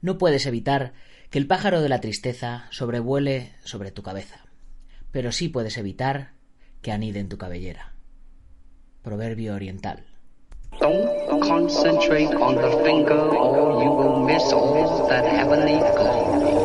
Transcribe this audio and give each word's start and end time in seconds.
No 0.00 0.18
puedes 0.18 0.46
evitar 0.46 0.92
que 1.30 1.38
el 1.38 1.46
pájaro 1.46 1.80
de 1.80 1.88
la 1.88 2.00
tristeza 2.00 2.66
sobrevuele 2.70 3.52
sobre 3.64 3.90
tu 3.90 4.02
cabeza, 4.02 4.44
pero 5.10 5.32
sí 5.32 5.48
puedes 5.48 5.76
evitar 5.76 6.32
que 6.82 6.92
anide 6.92 7.20
en 7.20 7.28
tu 7.28 7.38
cabellera. 7.38 7.94
Proverbio 9.02 9.54
oriental. 9.54 10.04
Don't 10.80 11.40
concentrate 11.42 12.34
on 12.36 12.56
the 12.56 12.84
finger 12.84 13.18
or 13.18 13.82
you 13.82 13.90
will 13.90 14.24
miss 14.24 14.52
all 14.52 15.08
that 15.08 15.24
heavenly 15.24 15.78
glory. 15.96 16.57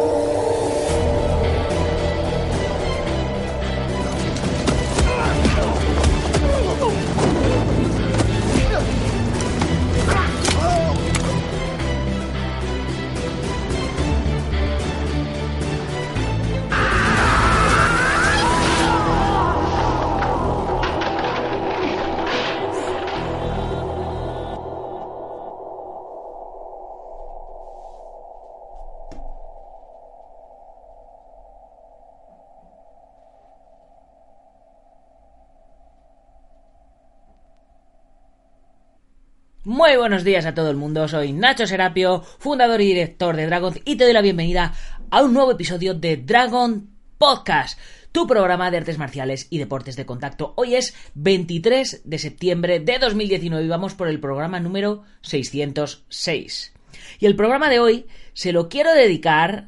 Muy 39.93 39.99
buenos 39.99 40.23
días 40.23 40.47
a 40.47 40.55
todo 40.55 40.71
el 40.71 40.75
mundo, 40.75 41.07
soy 41.07 41.33
Nacho 41.33 41.67
Serapio, 41.67 42.23
fundador 42.39 42.81
y 42.81 42.87
director 42.87 43.35
de 43.35 43.45
Dragon 43.45 43.75
y 43.85 43.95
te 43.95 44.05
doy 44.05 44.13
la 44.13 44.23
bienvenida 44.23 44.73
a 45.11 45.21
un 45.21 45.33
nuevo 45.33 45.51
episodio 45.51 45.93
de 45.93 46.17
Dragon 46.17 46.89
Podcast, 47.19 47.77
tu 48.11 48.25
programa 48.25 48.71
de 48.71 48.77
artes 48.77 48.97
marciales 48.97 49.45
y 49.51 49.59
deportes 49.59 49.95
de 49.95 50.07
contacto. 50.07 50.53
Hoy 50.57 50.73
es 50.73 50.95
23 51.13 52.01
de 52.05 52.17
septiembre 52.17 52.79
de 52.79 52.97
2019 52.97 53.65
y 53.65 53.67
vamos 53.67 53.93
por 53.93 54.07
el 54.07 54.19
programa 54.19 54.59
número 54.59 55.03
606. 55.21 56.73
Y 57.19 57.27
el 57.27 57.35
programa 57.35 57.69
de 57.69 57.79
hoy 57.79 58.07
se 58.33 58.51
lo 58.51 58.69
quiero 58.69 58.93
dedicar 58.93 59.67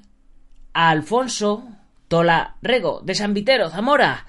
a 0.73 0.89
Alfonso 0.89 1.67
Tola 2.07 2.55
Rego, 2.63 3.01
de 3.01 3.13
San 3.13 3.35
Vitero, 3.35 3.69
Zamora 3.69 4.25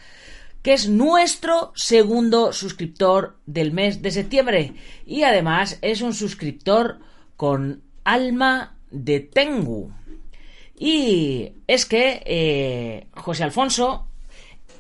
que 0.67 0.73
es 0.73 0.89
nuestro 0.89 1.71
segundo 1.77 2.53
suscriptor 2.53 3.37
del 3.47 3.71
mes 3.71 4.03
de 4.03 4.11
septiembre. 4.11 4.73
Y 5.07 5.23
además 5.23 5.79
es 5.81 6.01
un 6.01 6.13
suscriptor 6.13 6.99
con 7.37 7.85
alma 8.03 8.75
de 8.91 9.21
Tengu. 9.21 9.93
Y 10.77 11.53
es 11.69 11.87
que 11.87 12.21
eh, 12.27 13.07
José 13.15 13.45
Alfonso 13.45 14.09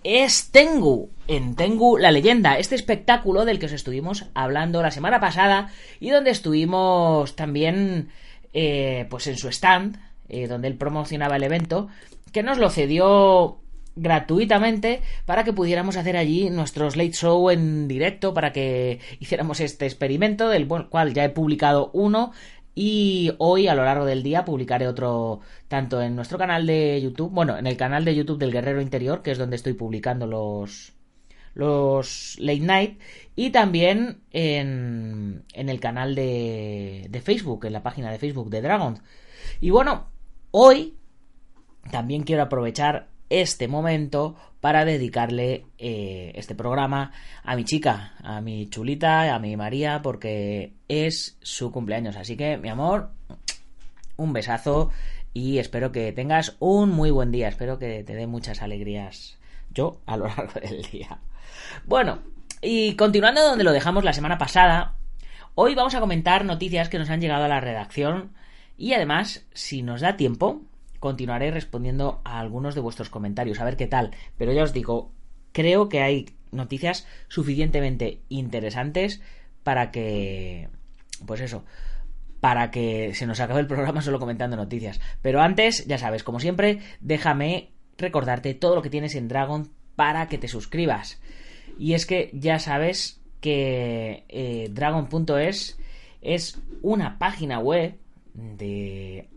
es 0.02 0.50
Tengu, 0.50 1.08
en 1.28 1.54
Tengu 1.54 1.98
la 1.98 2.10
leyenda, 2.10 2.58
este 2.58 2.74
espectáculo 2.74 3.44
del 3.44 3.60
que 3.60 3.66
os 3.66 3.72
estuvimos 3.72 4.26
hablando 4.34 4.82
la 4.82 4.90
semana 4.90 5.20
pasada 5.20 5.70
y 6.00 6.10
donde 6.10 6.32
estuvimos 6.32 7.36
también 7.36 8.08
eh, 8.52 9.06
pues 9.08 9.28
en 9.28 9.38
su 9.38 9.46
stand, 9.50 10.00
eh, 10.28 10.48
donde 10.48 10.66
él 10.66 10.74
promocionaba 10.74 11.36
el 11.36 11.44
evento, 11.44 11.86
que 12.32 12.42
nos 12.42 12.58
lo 12.58 12.70
cedió 12.70 13.60
gratuitamente 13.97 15.00
para 15.25 15.42
que 15.42 15.55
pudiéramos 15.55 15.97
hacer 15.97 16.16
allí 16.16 16.50
nuestros 16.50 16.97
late 16.97 17.12
show 17.12 17.50
en 17.50 17.89
directo 17.89 18.34
para 18.34 18.53
que 18.53 19.00
hiciéramos 19.19 19.61
este 19.61 19.86
experimento 19.86 20.48
del 20.50 20.69
cual 20.69 21.14
ya 21.14 21.25
he 21.25 21.30
publicado 21.30 21.91
uno 21.94 22.33
y 22.75 23.33
hoy 23.38 23.69
a 23.69 23.75
lo 23.75 23.84
largo 23.84 24.05
del 24.05 24.22
día 24.22 24.44
publicaré 24.44 24.86
otro 24.86 25.41
tanto 25.66 26.03
en 26.03 26.14
nuestro 26.14 26.36
canal 26.36 26.66
de 26.66 27.00
YouTube, 27.00 27.30
bueno, 27.33 27.56
en 27.56 27.66
el 27.66 27.78
canal 27.78 28.05
de 28.05 28.14
YouTube 28.14 28.38
del 28.38 28.53
Guerrero 28.53 28.83
Interior, 28.83 29.22
que 29.22 29.30
es 29.30 29.38
donde 29.38 29.56
estoy 29.56 29.72
publicando 29.72 30.27
los 30.27 30.92
los 31.54 32.37
late 32.38 32.60
night 32.60 33.00
y 33.34 33.49
también 33.49 34.20
en, 34.31 35.43
en 35.54 35.69
el 35.70 35.81
canal 35.81 36.15
de, 36.15 37.06
de 37.09 37.20
Facebook, 37.22 37.65
en 37.65 37.72
la 37.72 37.82
página 37.82 38.10
de 38.10 38.19
Facebook 38.19 38.50
de 38.50 38.60
Dragon. 38.60 39.00
Y 39.62 39.70
bueno, 39.70 40.09
hoy 40.50 40.99
también 41.91 42.25
quiero 42.25 42.43
aprovechar 42.43 43.09
este 43.31 43.69
momento 43.69 44.37
para 44.60 44.84
dedicarle 44.84 45.66
eh, 45.78 46.32
este 46.34 46.54
programa 46.54 47.12
a 47.42 47.56
mi 47.56 47.64
chica, 47.64 48.14
a 48.22 48.41
mi 48.41 48.69
chulita, 48.69 49.34
a 49.34 49.38
mi 49.38 49.56
María, 49.56 50.03
porque 50.03 50.72
es 50.88 51.38
su 51.42 51.70
cumpleaños. 51.70 52.16
Así 52.16 52.37
que, 52.37 52.56
mi 52.56 52.69
amor, 52.69 53.10
un 54.16 54.32
besazo 54.32 54.91
y 55.32 55.59
espero 55.59 55.92
que 55.92 56.12
tengas 56.12 56.56
un 56.59 56.91
muy 56.91 57.10
buen 57.10 57.31
día. 57.31 57.48
Espero 57.48 57.78
que 57.78 58.03
te 58.04 58.14
dé 58.14 58.26
muchas 58.26 58.62
alegrías 58.62 59.38
yo 59.70 60.00
a 60.06 60.16
lo 60.16 60.26
largo 60.28 60.60
del 60.60 60.82
día. 60.82 61.19
Bueno, 61.84 62.20
y 62.62 62.94
continuando 62.97 63.43
donde 63.43 63.64
lo 63.64 63.72
dejamos 63.72 64.04
la 64.04 64.12
semana 64.12 64.38
pasada, 64.38 64.94
hoy 65.54 65.75
vamos 65.75 65.94
a 65.94 66.00
comentar 66.00 66.44
noticias 66.44 66.88
que 66.88 66.98
nos 66.98 67.10
han 67.10 67.20
llegado 67.20 67.44
a 67.44 67.48
la 67.48 67.60
redacción 67.60 68.32
y 68.78 68.94
además, 68.94 69.47
si 69.53 69.82
nos 69.82 70.00
da 70.00 70.16
tiempo, 70.16 70.62
continuaré 71.00 71.50
respondiendo 71.50 72.20
a 72.24 72.38
algunos 72.40 72.74
de 72.74 72.80
vuestros 72.80 73.10
comentarios, 73.10 73.60
a 73.60 73.64
ver 73.64 73.76
qué 73.76 73.86
tal. 73.86 74.12
Pero 74.36 74.52
ya 74.52 74.62
os 74.62 74.72
digo, 74.72 75.12
creo 75.52 75.88
que 75.88 76.00
hay 76.00 76.26
noticias 76.52 77.06
suficientemente 77.28 78.20
interesantes 78.28 79.20
para 79.62 79.90
que, 79.90 80.68
pues 81.26 81.40
eso, 81.40 81.64
para 82.40 82.70
que 82.70 83.14
se 83.14 83.26
nos 83.26 83.40
acabe 83.40 83.60
el 83.60 83.66
programa 83.66 84.00
solo 84.02 84.18
comentando 84.18 84.56
noticias. 84.56 85.00
Pero 85.22 85.40
antes, 85.40 85.86
ya 85.86 85.98
sabes, 85.98 86.22
como 86.22 86.40
siempre, 86.40 86.80
déjame 87.00 87.70
recordarte 87.98 88.54
todo 88.54 88.74
lo 88.74 88.82
que 88.82 88.90
tienes 88.90 89.14
en 89.14 89.28
Dragon 89.28 89.70
para 89.96 90.28
que 90.28 90.38
te 90.38 90.48
suscribas. 90.48 91.20
Y 91.78 91.94
es 91.94 92.06
que 92.06 92.30
ya 92.32 92.58
sabes 92.58 93.20
que 93.40 94.24
eh, 94.28 94.68
Dragon.es 94.70 95.78
es 96.20 96.60
una 96.82 97.18
página 97.18 97.58
web 97.58 97.96
de 98.34 99.28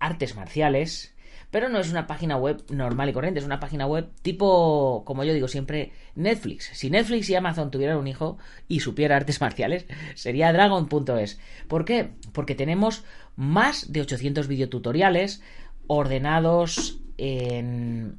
artes 0.00 0.36
marciales, 0.36 1.14
pero 1.50 1.68
no 1.68 1.78
es 1.78 1.90
una 1.90 2.06
página 2.06 2.36
web 2.36 2.64
normal 2.70 3.08
y 3.08 3.12
corriente, 3.12 3.40
es 3.40 3.46
una 3.46 3.60
página 3.60 3.86
web 3.86 4.10
tipo, 4.22 5.04
como 5.06 5.24
yo 5.24 5.32
digo 5.32 5.48
siempre, 5.48 5.92
Netflix. 6.14 6.70
Si 6.72 6.90
Netflix 6.90 7.30
y 7.30 7.34
Amazon 7.34 7.70
tuvieran 7.70 7.98
un 7.98 8.08
hijo 8.08 8.38
y 8.68 8.80
supiera 8.80 9.16
artes 9.16 9.40
marciales, 9.40 9.86
sería 10.14 10.52
dragon.es. 10.52 11.40
¿Por 11.68 11.84
qué? 11.84 12.10
Porque 12.32 12.54
tenemos 12.54 13.04
más 13.36 13.92
de 13.92 14.00
800 14.00 14.48
videotutoriales 14.48 15.42
ordenados 15.86 17.00
en, 17.16 18.18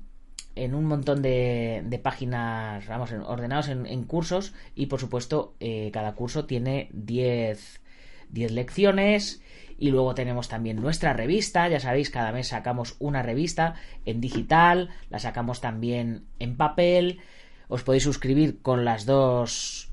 en 0.56 0.74
un 0.74 0.86
montón 0.86 1.22
de, 1.22 1.84
de 1.86 2.00
páginas, 2.00 2.88
vamos, 2.88 3.12
ordenados 3.12 3.68
en, 3.68 4.04
cursos 4.06 4.54
y 4.76 4.88
por 4.88 5.00
supuesto 5.00 5.56
eh, 5.60 5.92
cada 5.94 6.16
curso 6.16 6.46
tiene 6.46 6.90
10, 6.94 7.82
10 8.30 8.52
lecciones 8.52 9.42
y 9.78 9.92
luego 9.92 10.16
tenemos 10.16 10.48
también 10.48 10.82
nuestra 10.82 11.14
revista, 11.14 11.68
ya 11.68 11.80
sabéis, 11.80 12.10
cada 12.10 12.32
mes 12.32 12.48
sacamos 12.48 12.96
una 13.00 13.22
revista 13.22 13.76
en 14.06 14.22
digital, 14.22 14.90
la 15.10 15.20
sacamos 15.20 15.62
también 15.62 16.26
en 16.40 16.58
papel. 16.58 17.20
Os 17.68 17.84
podéis 17.84 18.04
suscribir 18.04 18.62
con 18.62 18.86
las 18.86 19.06
dos 19.06 19.92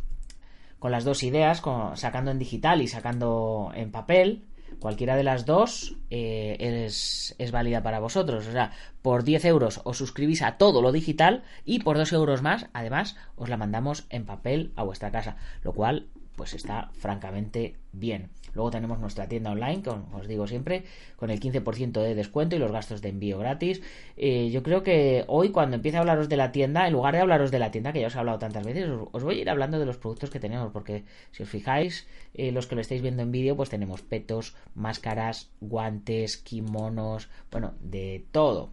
con 0.78 0.93
las 0.93 1.05
dos 1.05 1.22
ideas, 1.22 1.62
sacando 1.95 2.31
en 2.31 2.39
digital 2.39 2.83
y 2.83 2.89
sacando 2.89 3.72
en 3.75 3.91
papel. 3.91 4.45
Cualquiera 4.81 5.17
de 5.17 5.22
las 5.22 5.47
dos 5.47 5.97
eh, 6.11 6.56
es, 6.59 7.34
es, 7.39 7.53
válida 7.53 7.83
para 7.83 8.01
vosotros. 8.01 8.47
O 8.47 8.53
sea, 8.53 8.72
por 9.01 9.25
10 9.25 9.47
euros 9.47 9.81
os 9.84 9.97
suscribís 9.97 10.43
a 10.43 10.59
todo 10.59 10.83
lo 10.83 10.93
digital 10.93 11.43
y 11.65 11.78
por 11.78 11.97
2 11.97 12.12
euros 12.12 12.43
más, 12.43 12.66
además, 12.75 13.16
os 13.34 13.49
la 13.49 13.56
mandamos 13.56 14.05
en 14.11 14.27
papel 14.27 14.72
a 14.77 14.83
vuestra 14.83 15.11
casa. 15.11 15.37
Lo 15.62 15.72
cual, 15.72 16.09
pues 16.37 16.53
está 16.53 16.91
francamente 16.93 17.77
bien. 17.93 18.31
Luego 18.54 18.70
tenemos 18.70 18.98
nuestra 18.98 19.28
tienda 19.28 19.50
online, 19.50 19.82
como 19.82 20.16
os 20.16 20.28
digo 20.28 20.47
siempre, 20.47 20.84
con 21.16 21.31
el 21.31 21.41
15% 21.41 22.01
de 22.01 22.15
descuento 22.15 22.56
y 22.56 22.59
los 22.59 22.72
gastos 22.72 23.03
de 23.03 23.09
envío 23.09 23.39
gratis. 23.39 23.83
Eh, 24.16 24.51
yo 24.51 24.62
creo 24.62 24.83
que 24.83 25.24
hoy, 25.27 25.51
cuando 25.51 25.77
empiece 25.77 25.98
a 25.98 26.01
hablaros 26.01 26.28
de 26.28 26.36
la 26.36 26.53
tienda, 26.53 26.86
en 26.86 26.92
lugar 26.92 27.15
de 27.15 27.21
hablaros 27.21 27.51
de 27.51 27.59
la 27.59 27.71
tienda, 27.71 27.92
que 27.92 28.01
ya 28.01 28.06
os 28.06 28.15
he 28.15 28.18
hablado 28.18 28.39
tantas 28.39 28.65
veces, 28.65 28.89
os, 29.12 29.22
voy 29.24 29.39
a 29.39 29.41
ir 29.42 29.51
hablando 29.51 29.78
de 29.78 29.86
los 29.86 29.97
productos 29.97 30.30
que 30.30 30.41
tenemos, 30.41 30.72
porque 30.72 31.04
si 31.33 31.42
os 31.42 31.48
fijáis, 31.48 32.06
eh, 32.34 32.53
los 32.53 32.66
que 32.66 32.77
lo 32.77 32.80
estáis 32.80 33.03
viendo 33.03 33.22
en 33.22 33.33
vídeo, 33.33 33.56
pues 33.56 33.71
tenemos 33.71 34.03
petos, 34.03 34.57
máscaras, 34.74 35.50
guantes, 35.60 36.36
kimonos, 36.36 37.28
bueno, 37.50 37.74
de 37.80 38.24
todo. 38.30 38.71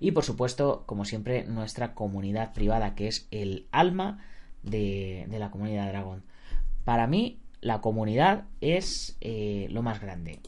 Y 0.00 0.12
por 0.12 0.24
supuesto, 0.24 0.84
como 0.86 1.04
siempre, 1.04 1.44
nuestra 1.44 1.94
comunidad 1.94 2.52
privada, 2.52 2.94
que 2.94 3.06
es 3.06 3.28
el 3.30 3.66
alma 3.70 4.24
de, 4.62 5.26
de 5.28 5.38
la 5.38 5.50
comunidad 5.50 5.88
Dragon. 5.88 6.22
Para 6.84 7.06
mí, 7.06 7.38
la 7.60 7.80
comunidad 7.80 8.44
es 8.60 9.16
eh, 9.20 9.66
lo 9.70 9.82
más 9.82 10.00
grande. 10.00 10.40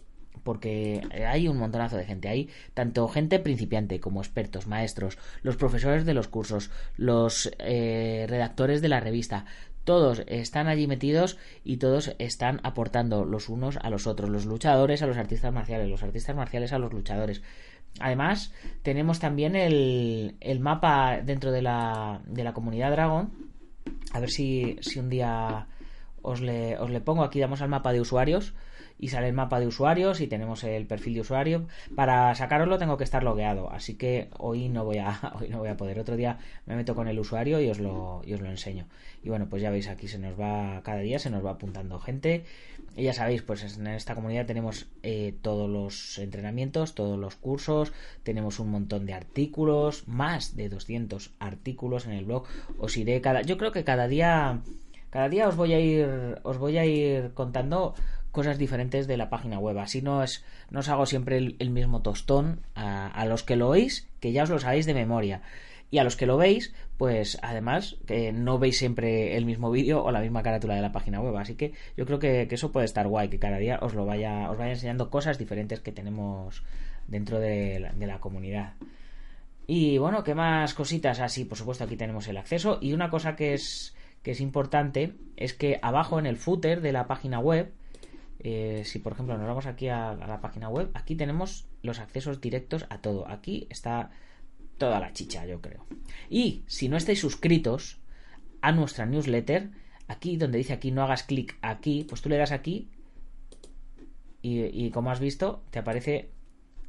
Porque 0.43 1.01
hay 1.25 1.47
un 1.47 1.57
montonazo 1.57 1.97
de 1.97 2.05
gente. 2.05 2.29
Hay 2.29 2.49
tanto 2.75 3.07
gente 3.07 3.39
principiante 3.39 4.01
como 4.01 4.21
expertos, 4.21 4.67
maestros, 4.67 5.17
los 5.43 5.57
profesores 5.57 6.05
de 6.05 6.15
los 6.15 6.27
cursos, 6.27 6.71
los 6.97 7.53
eh, 7.59 8.27
redactores 8.29 8.83
de 8.83 8.89
la 8.89 8.99
revista. 8.99 9.45
todos 9.85 10.23
están 10.27 10.69
allí 10.69 10.87
metidos 10.87 11.39
y 11.65 11.77
todos 11.77 12.15
están 12.19 12.61
aportando 12.63 13.25
los 13.25 13.49
unos 13.49 13.77
a 13.77 13.91
los 13.91 14.07
otros, 14.07 14.31
los 14.31 14.47
luchadores 14.47 15.03
a 15.03 15.07
los 15.07 15.17
artistas 15.17 15.53
marciales, 15.53 15.89
los 15.89 16.03
artistas 16.03 16.37
marciales 16.37 16.73
a 16.73 16.79
los 16.79 16.93
luchadores. 16.93 17.43
Además, 18.01 18.53
tenemos 18.83 19.19
también 19.19 19.55
el, 19.55 20.37
el 20.41 20.61
mapa 20.61 21.21
dentro 21.23 21.53
de 21.53 21.63
la, 21.63 22.23
de 22.27 22.45
la 22.45 22.53
comunidad 22.53 22.91
Dragon. 22.91 23.31
A 24.13 24.21
ver 24.21 24.31
si, 24.31 24.77
si 24.81 24.99
un 24.99 25.11
día 25.11 25.67
os 26.23 26.41
le, 26.41 26.79
os 26.79 26.91
le 26.91 27.01
pongo 27.01 27.25
aquí, 27.25 27.41
damos 27.41 27.63
al 27.63 27.69
mapa 27.69 27.93
de 27.93 28.01
usuarios 28.01 28.55
y 28.99 29.09
sale 29.09 29.29
el 29.29 29.35
mapa 29.35 29.59
de 29.59 29.67
usuarios 29.67 30.21
y 30.21 30.29
tenemos 30.29 30.63
el 30.65 30.87
perfil 30.87 31.15
de 31.15 31.21
usuario. 31.21 31.67
Para 31.95 32.35
sacaroslo 32.35 32.79
tengo 32.79 32.97
que 32.97 33.05
estar 33.05 33.25
logueado, 33.25 33.71
así 33.71 33.95
que 33.95 34.29
hoy 34.39 34.69
no 34.69 34.85
voy 34.85 34.99
a, 34.99 35.35
hoy 35.41 35.49
no 35.49 35.59
voy 35.59 35.69
a 35.69 35.77
poder. 35.77 35.99
Otro 35.99 36.17
día 36.17 36.39
me 36.67 36.77
meto 36.77 36.95
con 36.95 37.09
el 37.09 37.19
usuario 37.19 37.61
y 37.61 37.69
os 37.69 37.79
lo, 37.81 38.23
y 38.25 38.35
os 38.35 38.41
lo 38.41 38.49
enseño. 38.49 38.87
Y 39.23 39.29
bueno, 39.29 39.49
pues 39.49 39.63
ya 39.63 39.71
veis 39.71 39.89
aquí 39.89 40.09
se 40.09 40.19
nos 40.19 40.39
va, 40.39 40.81
cada 40.83 41.01
día 41.01 41.19
se 41.19 41.31
nos 41.31 41.45
va 41.45 41.53
apuntando 41.53 41.99
gente. 41.99 42.45
Y 42.95 43.05
ya 43.05 43.15
sabéis, 43.15 43.43
pues 43.43 43.79
en 43.79 43.87
esta 43.87 44.15
comunidad 44.15 44.45
tenemos 44.45 44.87
eh, 45.03 45.35
todos 45.41 45.69
los 45.69 46.19
entrenamientos, 46.19 46.95
todos 46.95 47.19
los 47.19 47.37
cursos, 47.37 47.93
tenemos 48.23 48.61
un 48.61 48.71
montón 48.71 49.07
de 49.07 49.15
artículos, 49.15 50.07
más 50.07 50.57
de 50.57 50.69
200 50.69 51.33
artículos 51.39 52.07
en 52.07 52.13
el 52.13 52.27
blog. 52.27 52.45
Os 52.79 52.97
iré 52.99 53.21
cada, 53.23 53.43
yo 53.43 53.57
creo 53.57 53.73
que 53.73 53.85
cada 53.85 54.09
día, 54.09 54.61
cada 55.13 55.29
día 55.29 55.47
os 55.47 55.57
voy 55.57 55.75
a 55.75 55.79
ir, 55.79 56.41
os 56.43 56.57
voy 56.57 56.79
a 56.79 56.87
ir 56.87 57.35
contando 57.35 57.95
cosas 58.31 58.57
diferentes 58.57 59.07
de 59.07 59.19
la 59.19 59.29
página 59.29 59.59
web. 59.59 59.79
Así 59.79 60.01
no, 60.01 60.23
es, 60.23 60.43
no 60.71 60.81
os 60.81 60.89
hago 60.89 61.05
siempre 61.05 61.37
el, 61.37 61.71
mismo 61.71 62.01
tostón 62.01 62.61
a, 62.75 63.27
los 63.27 63.43
que 63.43 63.57
lo 63.57 63.69
oís, 63.69 64.09
que 64.21 64.33
ya 64.33 64.45
os 64.45 64.49
lo 64.49 64.59
sabéis 64.59 64.87
de 64.87 64.95
memoria. 64.95 65.43
Y 65.91 65.99
a 65.99 66.05
los 66.05 66.17
que 66.17 66.25
lo 66.25 66.39
veis, 66.39 66.73
pues 66.97 67.39
además 67.43 67.99
que 68.07 68.33
no 68.33 68.59
veis 68.59 68.79
siempre 68.79 69.37
el 69.37 69.45
mismo 69.45 69.71
vídeo 69.71 70.03
o 70.03 70.11
la 70.13 70.23
misma 70.23 70.43
carátula 70.43 70.77
de 70.77 70.81
la 70.81 70.93
página 70.93 71.21
web. 71.21 71.37
Así 71.37 71.57
que 71.57 71.75
yo 71.95 72.07
creo 72.07 72.19
que, 72.19 72.49
eso 72.51 72.73
puede 72.73 72.87
estar 72.87 73.07
guay, 73.07 73.29
que 73.29 73.39
cada 73.39 73.59
día 73.59 73.81
os 73.83 73.93
lo 73.93 74.07
vaya, 74.07 74.51
os 74.51 74.57
vaya 74.57 74.73
enseñando 74.73 75.11
cosas 75.11 75.37
diferentes 75.37 75.81
que 75.81 75.93
tenemos 75.93 76.65
dentro 77.07 77.39
de 77.39 77.81
la, 77.81 77.93
de 77.93 78.07
la 78.07 78.19
comunidad. 78.19 78.73
Y 79.67 79.99
bueno, 79.99 80.25
¿qué 80.25 80.35
más 80.35 80.73
cositas? 80.73 81.21
Así, 81.21 81.45
por 81.45 81.59
supuesto, 81.59 81.85
aquí 81.85 81.97
tenemos 81.97 82.27
el 82.29 82.39
acceso. 82.39 82.79
Y 82.81 82.95
una 82.95 83.11
cosa 83.11 83.37
que 83.37 83.53
es, 83.53 83.95
que 84.23 84.33
es 84.33 84.41
importante 84.41 85.15
es 85.37 85.55
que 85.55 85.79
abajo 85.83 86.19
en 86.19 86.27
el 86.27 86.37
footer 86.37 86.81
de 86.81 86.93
la 86.93 87.07
página 87.07 87.39
web 87.39 87.73
eh, 88.45 88.83
si 88.85 88.99
por 88.99 89.13
ejemplo 89.13 89.39
nos 89.39 89.47
vamos 89.47 89.67
aquí 89.67 89.89
a, 89.89 90.15
la 90.15 90.41
página 90.41 90.69
web, 90.69 90.91
aquí 90.95 91.15
tenemos 91.15 91.67
los 91.83 92.01
accesos 92.01 92.41
directos 92.41 92.87
a 92.91 92.99
todo. 92.99 93.29
Aquí 93.29 93.69
está 93.71 94.11
toda 94.79 94.99
la 94.99 95.13
chicha, 95.13 95.47
yo 95.47 95.61
creo. 95.61 95.87
Y 96.29 96.65
si 96.67 96.89
no 96.89 96.97
estáis 96.97 97.21
suscritos 97.21 98.01
a 98.61 98.73
nuestra 98.73 99.07
newsletter, 99.07 99.71
aquí 100.09 100.37
donde 100.37 100.59
dice 100.59 100.73
aquí 100.73 100.91
no 100.91 101.05
hagas 101.05 101.23
clic 101.23 101.57
aquí, 101.63 102.05
pues 102.09 102.21
tú 102.21 102.29
le 102.29 102.37
das 102.37 102.51
aquí 102.51 102.89
y, 104.43 104.65
y, 104.65 104.91
como 104.91 105.13
has 105.13 105.21
visto, 105.21 105.63
te 105.71 105.79
aparece 105.79 106.31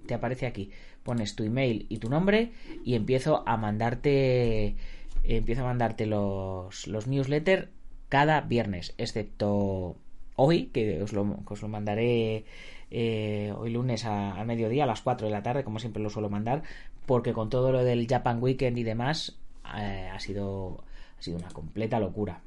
te 0.07 0.15
aparece 0.15 0.47
aquí. 0.47 0.71
Pones 1.03 1.35
tu 1.35 1.43
email 1.43 1.85
y 1.87 1.99
tu 1.99 2.09
nombre 2.09 2.51
y 2.83 2.95
empiezo 2.95 3.47
a 3.47 3.57
mandarte 3.57 4.75
empiezo 5.23 5.61
a 5.61 5.65
mandarte 5.65 6.05
los, 6.05 6.87
los 6.87 7.07
newsletters 7.07 7.69
cada 8.09 8.41
viernes, 8.41 8.93
excepto 8.97 9.95
hoy, 10.35 10.67
que 10.67 11.01
os 11.01 11.13
lo, 11.13 11.37
que 11.47 11.53
os 11.53 11.61
lo 11.61 11.67
mandaré 11.67 12.45
eh, 12.91 13.53
hoy 13.57 13.71
lunes 13.71 14.05
a, 14.05 14.43
mediodía, 14.45 14.83
a 14.83 14.87
las 14.87 15.01
4 15.01 15.27
de 15.27 15.33
la 15.33 15.43
tarde, 15.43 15.63
como 15.63 15.79
siempre 15.79 16.03
lo 16.03 16.09
suelo 16.09 16.29
mandar, 16.29 16.63
porque 17.05 17.33
con 17.33 17.49
todo 17.49 17.71
lo 17.71 17.83
del 17.83 18.07
Japan 18.07 18.41
Weekend 18.41 18.77
y 18.77 18.83
demás, 18.83 19.39
eh, 19.77 20.09
ha, 20.13 20.19
sido, 20.19 20.83
ha 21.17 21.21
sido 21.21 21.37
una 21.37 21.49
completa 21.49 21.99
locura. 21.99 22.41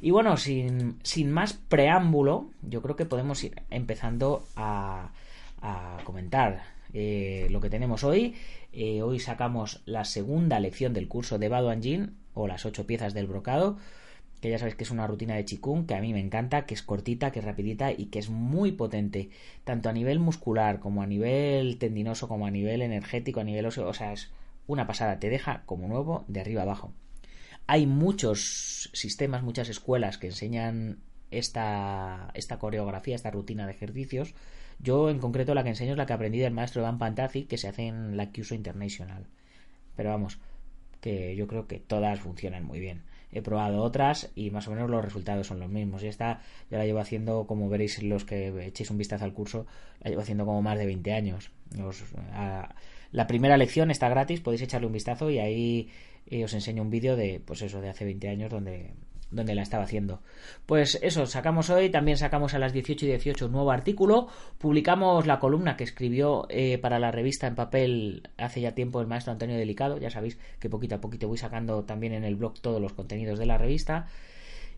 Y 0.00 0.10
bueno, 0.10 0.36
sin, 0.36 0.98
sin, 1.02 1.32
más 1.32 1.54
preámbulo, 1.54 2.50
yo 2.62 2.82
creo 2.82 2.94
que 2.94 3.06
podemos 3.06 3.42
ir 3.42 3.60
empezando 3.70 4.44
a, 4.54 5.10
a 5.62 5.98
comentar 6.04 6.62
eh, 6.92 7.46
lo 7.50 7.60
que 7.60 7.70
tenemos 7.70 8.04
hoy. 8.04 8.34
Eh, 8.72 9.02
hoy 9.02 9.18
sacamos 9.18 9.82
la 9.86 10.04
segunda 10.04 10.60
lección 10.60 10.92
del 10.92 11.08
curso 11.08 11.38
de 11.38 11.48
Bado 11.48 11.70
Anjin, 11.70 12.16
o 12.34 12.46
las 12.46 12.66
ocho 12.66 12.86
piezas 12.86 13.14
del 13.14 13.26
brocado 13.26 13.78
que 14.40 14.50
ya 14.50 14.58
sabéis 14.58 14.76
que 14.76 14.84
es 14.84 14.90
una 14.90 15.06
rutina 15.06 15.34
de 15.34 15.44
Chikung 15.44 15.86
que 15.86 15.94
a 15.94 16.00
mí 16.00 16.12
me 16.12 16.20
encanta, 16.20 16.66
que 16.66 16.74
es 16.74 16.82
cortita, 16.82 17.30
que 17.32 17.40
es 17.40 17.44
rapidita 17.44 17.92
y 17.92 18.06
que 18.06 18.18
es 18.18 18.30
muy 18.30 18.72
potente, 18.72 19.30
tanto 19.64 19.88
a 19.88 19.92
nivel 19.92 20.18
muscular 20.18 20.80
como 20.80 21.02
a 21.02 21.06
nivel 21.06 21.78
tendinoso, 21.78 22.28
como 22.28 22.46
a 22.46 22.50
nivel 22.50 22.82
energético, 22.82 23.40
a 23.40 23.44
nivel 23.44 23.66
óseo, 23.66 23.88
o 23.88 23.94
sea, 23.94 24.12
es 24.12 24.30
una 24.66 24.86
pasada, 24.86 25.18
te 25.18 25.30
deja 25.30 25.62
como 25.66 25.88
nuevo 25.88 26.24
de 26.28 26.40
arriba 26.40 26.62
abajo. 26.62 26.92
Hay 27.66 27.86
muchos 27.86 28.90
sistemas, 28.92 29.42
muchas 29.42 29.68
escuelas 29.68 30.18
que 30.18 30.28
enseñan 30.28 31.00
esta, 31.30 32.30
esta 32.34 32.58
coreografía, 32.58 33.14
esta 33.14 33.30
rutina 33.30 33.66
de 33.66 33.72
ejercicios. 33.72 34.34
Yo 34.80 35.10
en 35.10 35.18
concreto 35.18 35.54
la 35.54 35.62
que 35.62 35.70
enseño 35.70 35.92
es 35.92 35.98
la 35.98 36.06
que 36.06 36.12
aprendí 36.12 36.38
del 36.38 36.52
maestro 36.52 36.82
Van 36.82 36.98
Pantazi, 36.98 37.44
que 37.44 37.58
se 37.58 37.68
hace 37.68 37.86
en 37.86 38.16
la 38.16 38.30
Kyuso 38.30 38.54
International. 38.54 39.26
Pero 39.96 40.10
vamos, 40.10 40.38
que 41.00 41.34
yo 41.36 41.46
creo 41.46 41.66
que 41.66 41.78
todas 41.78 42.20
funcionan 42.20 42.64
muy 42.64 42.80
bien 42.80 43.02
he 43.32 43.42
probado 43.42 43.82
otras 43.82 44.30
y 44.34 44.50
más 44.50 44.66
o 44.68 44.70
menos 44.70 44.88
los 44.90 45.04
resultados 45.04 45.46
son 45.46 45.60
los 45.60 45.68
mismos. 45.68 46.02
Y 46.02 46.08
esta 46.08 46.40
ya 46.70 46.78
la 46.78 46.84
llevo 46.84 47.00
haciendo, 47.00 47.46
como 47.46 47.68
veréis 47.68 48.02
los 48.02 48.24
que 48.24 48.48
echéis 48.66 48.90
un 48.90 48.98
vistazo 48.98 49.24
al 49.24 49.32
curso, 49.32 49.66
la 50.00 50.10
llevo 50.10 50.22
haciendo 50.22 50.46
como 50.46 50.62
más 50.62 50.78
de 50.78 50.86
20 50.86 51.12
años. 51.12 51.50
La 53.12 53.26
primera 53.26 53.56
lección 53.56 53.90
está 53.90 54.08
gratis, 54.08 54.40
podéis 54.40 54.62
echarle 54.62 54.86
un 54.86 54.92
vistazo 54.92 55.30
y 55.30 55.38
ahí 55.38 55.90
eh, 56.26 56.44
os 56.44 56.52
enseño 56.54 56.82
un 56.82 56.90
vídeo 56.90 57.16
de, 57.16 57.40
pues 57.44 57.62
eso, 57.62 57.80
de 57.80 57.88
hace 57.88 58.04
20 58.04 58.28
años 58.28 58.50
donde 58.50 58.92
donde 59.30 59.54
la 59.54 59.62
estaba 59.62 59.84
haciendo. 59.84 60.20
Pues 60.66 60.98
eso, 61.02 61.26
sacamos 61.26 61.70
hoy, 61.70 61.90
también 61.90 62.16
sacamos 62.16 62.54
a 62.54 62.58
las 62.58 62.72
18 62.72 63.06
y 63.06 63.08
18 63.08 63.46
un 63.46 63.52
nuevo 63.52 63.70
artículo, 63.70 64.28
publicamos 64.58 65.26
la 65.26 65.38
columna 65.38 65.76
que 65.76 65.84
escribió 65.84 66.46
eh, 66.48 66.78
para 66.78 66.98
la 66.98 67.10
revista 67.10 67.46
en 67.46 67.54
papel 67.54 68.28
hace 68.36 68.60
ya 68.60 68.72
tiempo 68.72 69.00
el 69.00 69.06
maestro 69.06 69.32
Antonio 69.32 69.56
Delicado, 69.56 69.98
ya 69.98 70.10
sabéis 70.10 70.38
que 70.58 70.70
poquito 70.70 70.94
a 70.94 71.00
poquito 71.00 71.28
voy 71.28 71.38
sacando 71.38 71.84
también 71.84 72.12
en 72.14 72.24
el 72.24 72.36
blog 72.36 72.60
todos 72.60 72.80
los 72.80 72.92
contenidos 72.92 73.38
de 73.38 73.46
la 73.46 73.58
revista. 73.58 74.06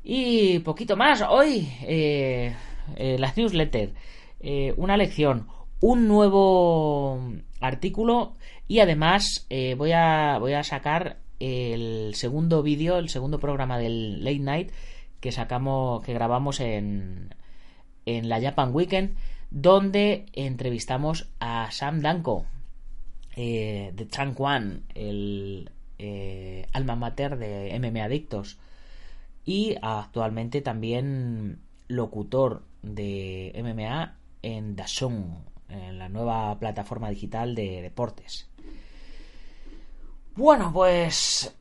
Y 0.03 0.61
poquito 0.61 0.97
más, 0.97 1.23
hoy 1.29 1.69
eh, 1.83 2.55
eh, 2.97 3.17
la 3.19 3.33
newsletter, 3.37 3.93
eh, 4.41 4.73
una 4.77 4.97
lección, 4.97 5.47
un 5.81 6.09
nuevo 6.09 7.21
artículo 7.61 8.35
y 8.69 8.81
además 8.81 9.47
eh, 9.51 9.75
voy, 9.77 9.93
a, 9.93 10.39
voy 10.39 10.55
a 10.55 10.63
sacar 10.63 11.19
el 11.41 12.15
segundo 12.15 12.63
vídeo, 12.63 12.99
el 12.99 13.09
segundo 13.09 13.41
programa 13.41 13.79
del 13.79 14.23
Late 14.23 14.39
Night 14.39 14.71
que 15.21 15.33
sacamos, 15.33 16.03
que 16.03 16.15
grabamos 16.15 16.61
en, 16.61 17.35
en 18.07 18.29
la 18.29 18.41
Japan 18.41 18.75
Weekend, 18.75 19.17
donde 19.51 20.27
entrevistamos 20.33 21.29
a 21.39 21.71
Sam 21.71 22.01
Danko, 22.01 22.47
eh, 23.37 23.93
de 23.95 24.09
Chang 24.09 24.35
Wan, 24.39 24.85
el 24.95 25.71
eh, 25.99 26.67
alma 26.73 26.97
mater 26.97 27.37
de 27.37 27.79
MM 27.79 28.01
Adictos, 28.01 28.59
y 29.45 29.77
actualmente 29.83 30.63
también 30.63 31.61
locutor 31.89 32.63
de 32.83 33.53
MMA 33.63 34.17
en 34.43 34.77
Dazón, 34.77 35.45
en 35.69 35.99
la 35.99 36.09
nueva 36.09 36.59
plataforma 36.59 37.11
digital 37.11 37.55
de 37.55 37.83
deportes. 37.83 38.49
Bueno, 40.41 40.73
pues... 40.73 41.55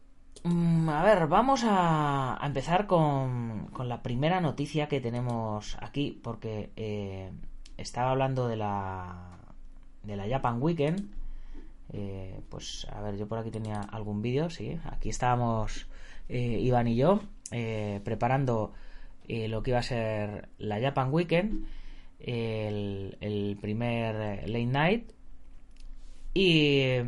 A 0.45 1.03
ver, 1.03 1.27
vamos 1.27 1.65
a, 1.65 2.39
empezar 2.41 2.87
con, 2.87 3.67
la 3.83 4.01
primera 4.01 4.39
noticia 4.39 4.87
que 4.87 5.01
tenemos 5.01 5.75
aquí, 5.81 6.17
porque 6.23 6.69
eh, 6.77 7.29
estaba 7.75 8.11
hablando 8.11 8.47
de 8.47 8.55
la, 8.55 9.37
de 10.03 10.15
la 10.15 10.29
Japan 10.29 10.61
Weekend. 10.61 11.11
Eh, 11.91 12.39
pues 12.47 12.87
a 12.89 13.01
ver, 13.01 13.17
yo 13.17 13.27
por 13.27 13.39
aquí 13.39 13.51
tenía 13.51 13.81
algún 13.81 14.21
vídeo, 14.21 14.49
sí. 14.49 14.79
Aquí 14.85 15.09
estábamos 15.09 15.87
eh, 16.29 16.59
Iván 16.61 16.87
y 16.87 16.95
yo 16.95 17.19
preparando 18.05 18.71
lo 19.27 19.61
que 19.61 19.71
iba 19.71 19.79
a 19.79 19.83
ser 19.83 20.47
la 20.57 20.79
Japan 20.79 21.11
Weekend, 21.11 21.67
el, 22.21 23.17
el 23.19 23.57
primer 23.59 24.47
late 24.47 24.65
night. 24.67 25.11
Y 26.33 27.01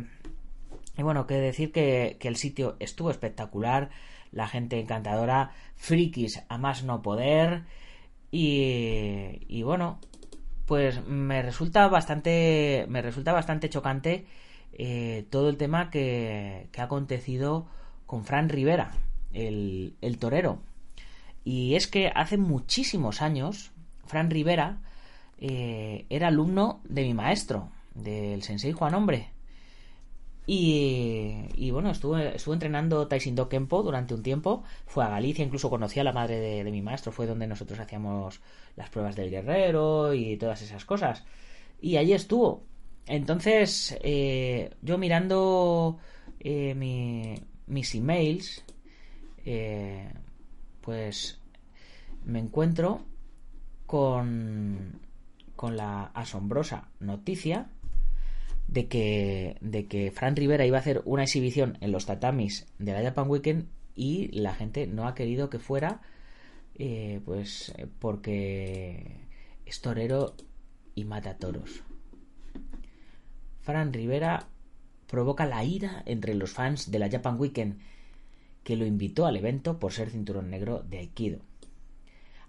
y 0.96 1.02
bueno, 1.02 1.26
que 1.26 1.34
decir 1.34 1.72
que, 1.72 2.16
que, 2.20 2.28
el 2.28 2.36
sitio 2.36 2.76
estuvo 2.78 3.10
espectacular, 3.10 3.90
la 4.30 4.48
gente 4.48 4.78
encantadora, 4.78 5.52
frikis 5.76 6.42
a 6.48 6.58
más 6.58 6.84
no 6.84 7.02
poder. 7.02 7.64
Y, 8.30 9.40
y 9.48 9.62
bueno, 9.62 9.98
pues 10.66 11.06
me 11.06 11.42
resulta 11.42 11.88
bastante. 11.88 12.86
Me 12.88 13.02
resulta 13.02 13.32
bastante 13.32 13.68
chocante 13.70 14.26
eh, 14.72 15.26
todo 15.30 15.48
el 15.48 15.56
tema 15.56 15.90
que, 15.90 16.68
que, 16.72 16.80
ha 16.80 16.84
acontecido 16.84 17.66
con 18.06 18.24
Fran 18.24 18.48
Rivera, 18.48 18.92
el, 19.32 19.96
el 20.00 20.18
torero. 20.18 20.60
Y 21.44 21.74
es 21.74 21.88
que 21.88 22.12
hace 22.14 22.38
muchísimos 22.38 23.20
años, 23.20 23.72
Fran 24.06 24.30
Rivera 24.30 24.80
eh, 25.38 26.06
era 26.08 26.28
alumno 26.28 26.80
de 26.84 27.02
mi 27.02 27.14
maestro, 27.14 27.70
del 27.94 28.42
sensei 28.42 28.72
Juan 28.72 28.94
Hombre. 28.94 29.31
Y, 30.46 31.46
y 31.54 31.70
bueno, 31.70 31.90
estuve, 31.90 32.34
estuve 32.36 32.54
entrenando 32.54 33.06
Taekwondo 33.08 33.48
Kempo 33.48 33.82
durante 33.82 34.14
un 34.14 34.22
tiempo. 34.22 34.64
Fue 34.86 35.04
a 35.04 35.08
Galicia, 35.08 35.44
incluso 35.44 35.70
conocí 35.70 36.00
a 36.00 36.04
la 36.04 36.12
madre 36.12 36.38
de, 36.40 36.64
de 36.64 36.70
mi 36.72 36.82
maestro. 36.82 37.12
Fue 37.12 37.26
donde 37.26 37.46
nosotros 37.46 37.78
hacíamos 37.78 38.40
las 38.76 38.90
pruebas 38.90 39.16
del 39.16 39.30
guerrero 39.30 40.14
y 40.14 40.36
todas 40.36 40.62
esas 40.62 40.84
cosas. 40.84 41.24
Y 41.80 41.96
allí 41.96 42.12
estuvo. 42.12 42.64
Entonces, 43.06 43.96
eh, 44.02 44.70
yo 44.82 44.98
mirando 44.98 45.98
eh, 46.40 46.74
mi- 46.74 47.34
mis 47.66 47.94
emails, 47.94 48.64
eh, 49.44 50.08
pues 50.80 51.40
me 52.24 52.38
encuentro 52.40 53.02
con, 53.86 55.00
con 55.56 55.76
la 55.76 56.04
asombrosa 56.14 56.88
noticia 57.00 57.70
de 58.68 58.88
que, 58.88 59.56
de 59.60 59.86
que 59.86 60.10
Fran 60.10 60.36
Rivera 60.36 60.66
iba 60.66 60.78
a 60.78 60.80
hacer 60.80 61.02
una 61.04 61.24
exhibición 61.24 61.78
en 61.80 61.92
los 61.92 62.06
tatamis 62.06 62.66
de 62.78 62.92
la 62.92 63.02
Japan 63.02 63.28
Weekend 63.28 63.68
y 63.94 64.28
la 64.28 64.54
gente 64.54 64.86
no 64.86 65.06
ha 65.06 65.14
querido 65.14 65.50
que 65.50 65.58
fuera, 65.58 66.00
eh, 66.76 67.20
pues 67.24 67.72
eh, 67.76 67.86
porque 67.98 69.26
es 69.66 69.80
torero 69.80 70.34
y 70.94 71.04
mata 71.04 71.36
toros. 71.36 71.82
Fran 73.60 73.92
Rivera 73.92 74.48
provoca 75.06 75.46
la 75.46 75.62
ira 75.62 76.02
entre 76.06 76.34
los 76.34 76.52
fans 76.52 76.90
de 76.90 76.98
la 76.98 77.10
Japan 77.10 77.38
Weekend, 77.38 77.80
que 78.64 78.76
lo 78.76 78.86
invitó 78.86 79.26
al 79.26 79.36
evento 79.36 79.78
por 79.78 79.92
ser 79.92 80.10
cinturón 80.10 80.50
negro 80.50 80.82
de 80.88 80.98
Aikido. 80.98 81.40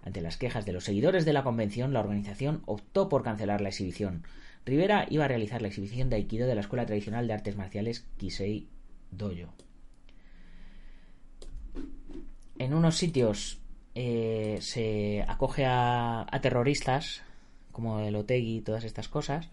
Ante 0.02 0.20
las 0.20 0.36
quejas 0.36 0.66
de 0.66 0.72
los 0.72 0.84
seguidores 0.84 1.24
de 1.24 1.32
la 1.32 1.44
convención, 1.44 1.92
la 1.92 2.00
organización 2.00 2.62
optó 2.66 3.08
por 3.08 3.22
cancelar 3.22 3.60
la 3.60 3.70
exhibición. 3.70 4.24
Rivera 4.66 5.06
iba 5.10 5.24
a 5.24 5.28
realizar 5.28 5.60
la 5.60 5.68
exhibición 5.68 6.08
de 6.08 6.16
Aikido 6.16 6.46
de 6.46 6.54
la 6.54 6.62
Escuela 6.62 6.86
Tradicional 6.86 7.26
de 7.26 7.34
Artes 7.34 7.56
Marciales 7.56 8.06
Kisei 8.16 8.68
Dojo. 9.10 9.52
En 12.58 12.72
unos 12.72 12.96
sitios 12.96 13.60
eh, 13.94 14.58
se 14.60 15.24
acoge 15.28 15.64
a, 15.66 16.26
terroristas, 16.40 17.22
como 17.72 18.00
el 18.00 18.16
Otegi 18.16 18.56
y 18.58 18.60
todas 18.60 18.84
estas 18.84 19.08
cosas, 19.08 19.50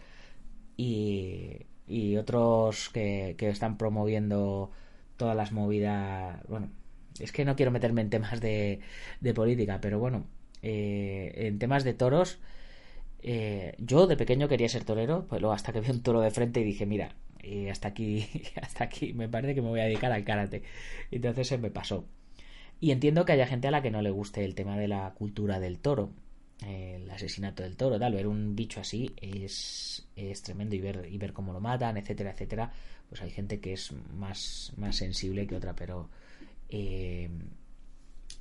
y, 0.77 1.65
y 1.87 2.15
otros 2.17 2.89
que, 2.89 3.35
que 3.37 3.49
están 3.49 3.77
promoviendo 3.77 4.71
todas 5.17 5.35
las 5.35 5.51
movidas. 5.51 6.39
Bueno, 6.47 6.69
es 7.19 7.31
que 7.31 7.45
no 7.45 7.55
quiero 7.55 7.71
meterme 7.71 8.01
en 8.01 8.09
temas 8.09 8.39
de, 8.39 8.79
de 9.19 9.33
política, 9.33 9.79
pero 9.81 9.99
bueno, 9.99 10.25
eh, 10.61 11.33
en 11.35 11.59
temas 11.59 11.83
de 11.83 11.93
toros, 11.93 12.39
eh, 13.23 13.75
yo 13.77 14.07
de 14.07 14.17
pequeño 14.17 14.47
quería 14.47 14.69
ser 14.69 14.83
torero, 14.83 15.25
pues 15.27 15.41
luego 15.41 15.53
hasta 15.53 15.71
que 15.71 15.81
vi 15.81 15.91
un 15.91 16.01
toro 16.01 16.21
de 16.21 16.31
frente 16.31 16.61
y 16.61 16.63
dije, 16.63 16.85
mira, 16.85 17.15
eh, 17.43 17.69
hasta 17.69 17.89
aquí, 17.89 18.27
hasta 18.61 18.83
aquí, 18.83 19.13
me 19.13 19.29
parece 19.29 19.55
que 19.55 19.61
me 19.61 19.69
voy 19.69 19.79
a 19.79 19.85
dedicar 19.85 20.11
al 20.11 20.23
karate. 20.23 20.63
Entonces 21.11 21.47
se 21.47 21.57
me 21.57 21.69
pasó. 21.71 22.05
Y 22.79 22.91
entiendo 22.91 23.25
que 23.25 23.33
haya 23.33 23.45
gente 23.45 23.67
a 23.67 23.71
la 23.71 23.81
que 23.81 23.91
no 23.91 24.01
le 24.01 24.09
guste 24.09 24.43
el 24.43 24.55
tema 24.55 24.77
de 24.77 24.87
la 24.87 25.13
cultura 25.13 25.59
del 25.59 25.79
toro, 25.79 26.11
el 26.65 27.09
asesinato 27.09 27.63
del 27.63 27.77
toro, 27.77 27.99
tal, 27.99 28.13
ver 28.13 28.27
un 28.27 28.55
bicho 28.55 28.79
así 28.79 29.11
es, 29.17 30.07
es 30.15 30.41
tremendo 30.41 30.75
y 30.75 30.79
ver, 30.79 31.07
y 31.11 31.17
ver 31.17 31.33
cómo 31.33 31.53
lo 31.53 31.59
matan, 31.59 31.97
etcétera, 31.97 32.31
etcétera. 32.31 32.71
Pues 33.09 33.21
hay 33.21 33.29
gente 33.29 33.59
que 33.59 33.73
es 33.73 33.91
más, 34.15 34.73
más 34.77 34.95
sensible 34.95 35.45
que 35.45 35.55
otra, 35.55 35.75
pero 35.75 36.09
eh, 36.69 37.29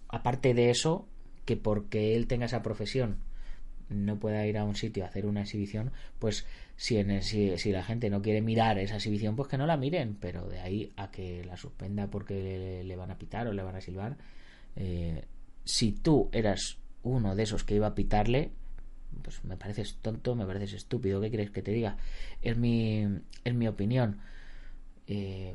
aparte 0.09 0.55
de 0.55 0.71
eso, 0.71 1.07
que 1.45 1.57
porque 1.57 2.15
él 2.17 2.27
tenga 2.27 2.47
esa 2.47 2.63
profesión 2.63 3.19
no 3.91 4.19
pueda 4.19 4.47
ir 4.47 4.57
a 4.57 4.65
un 4.65 4.77
sitio 4.77 5.05
a 5.05 5.09
hacer 5.09 5.27
una 5.27 5.43
exhibición, 5.43 5.91
pues 6.19 6.47
si, 6.77 6.97
en 6.97 7.23
si, 7.23 7.59
si 7.59 7.73
la 7.73 7.83
gente 7.83 8.09
no 8.09 8.23
quiere 8.23 8.41
mirar 8.41 8.79
esa 8.79 8.97
exhibición, 8.97 9.37
pues 9.37 9.49
que 9.49 9.59
no 9.59 9.67
la 9.67 9.77
miren, 9.77 10.17
pero 10.19 10.49
de 10.49 10.61
ahí 10.61 10.93
a 10.97 11.11
que 11.11 11.45
la 11.45 11.57
suspenda 11.57 12.07
porque 12.07 12.83
le, 12.85 12.97
van 12.97 13.11
a 13.11 13.19
pitar 13.19 13.47
o 13.49 13.53
le 13.53 13.63
van 13.63 13.77
a 13.77 13.81
silbar, 13.81 14.17
eh, 14.77 15.25
si 15.65 15.93
tú 15.93 16.31
eras 16.33 16.79
uno 17.03 17.35
de 17.35 17.43
esos 17.43 17.65
que 17.65 17.75
iba 17.75 17.89
a 17.89 17.95
pitarle, 17.95 18.51
pues 19.23 19.45
me 19.45 19.57
pareces 19.57 19.97
tonto, 20.01 20.35
me 20.35 20.47
pareces 20.47 20.75
estúpido, 20.75 21.21
¿qué 21.21 21.29
quieres 21.29 21.51
que 21.51 21.63
te 21.63 21.73
diga? 21.73 21.97
Es 22.43 22.57
mi, 22.57 23.07
es 23.45 23.55
mi 23.55 23.69
opinión. 23.69 24.19
Eh, 25.07 25.55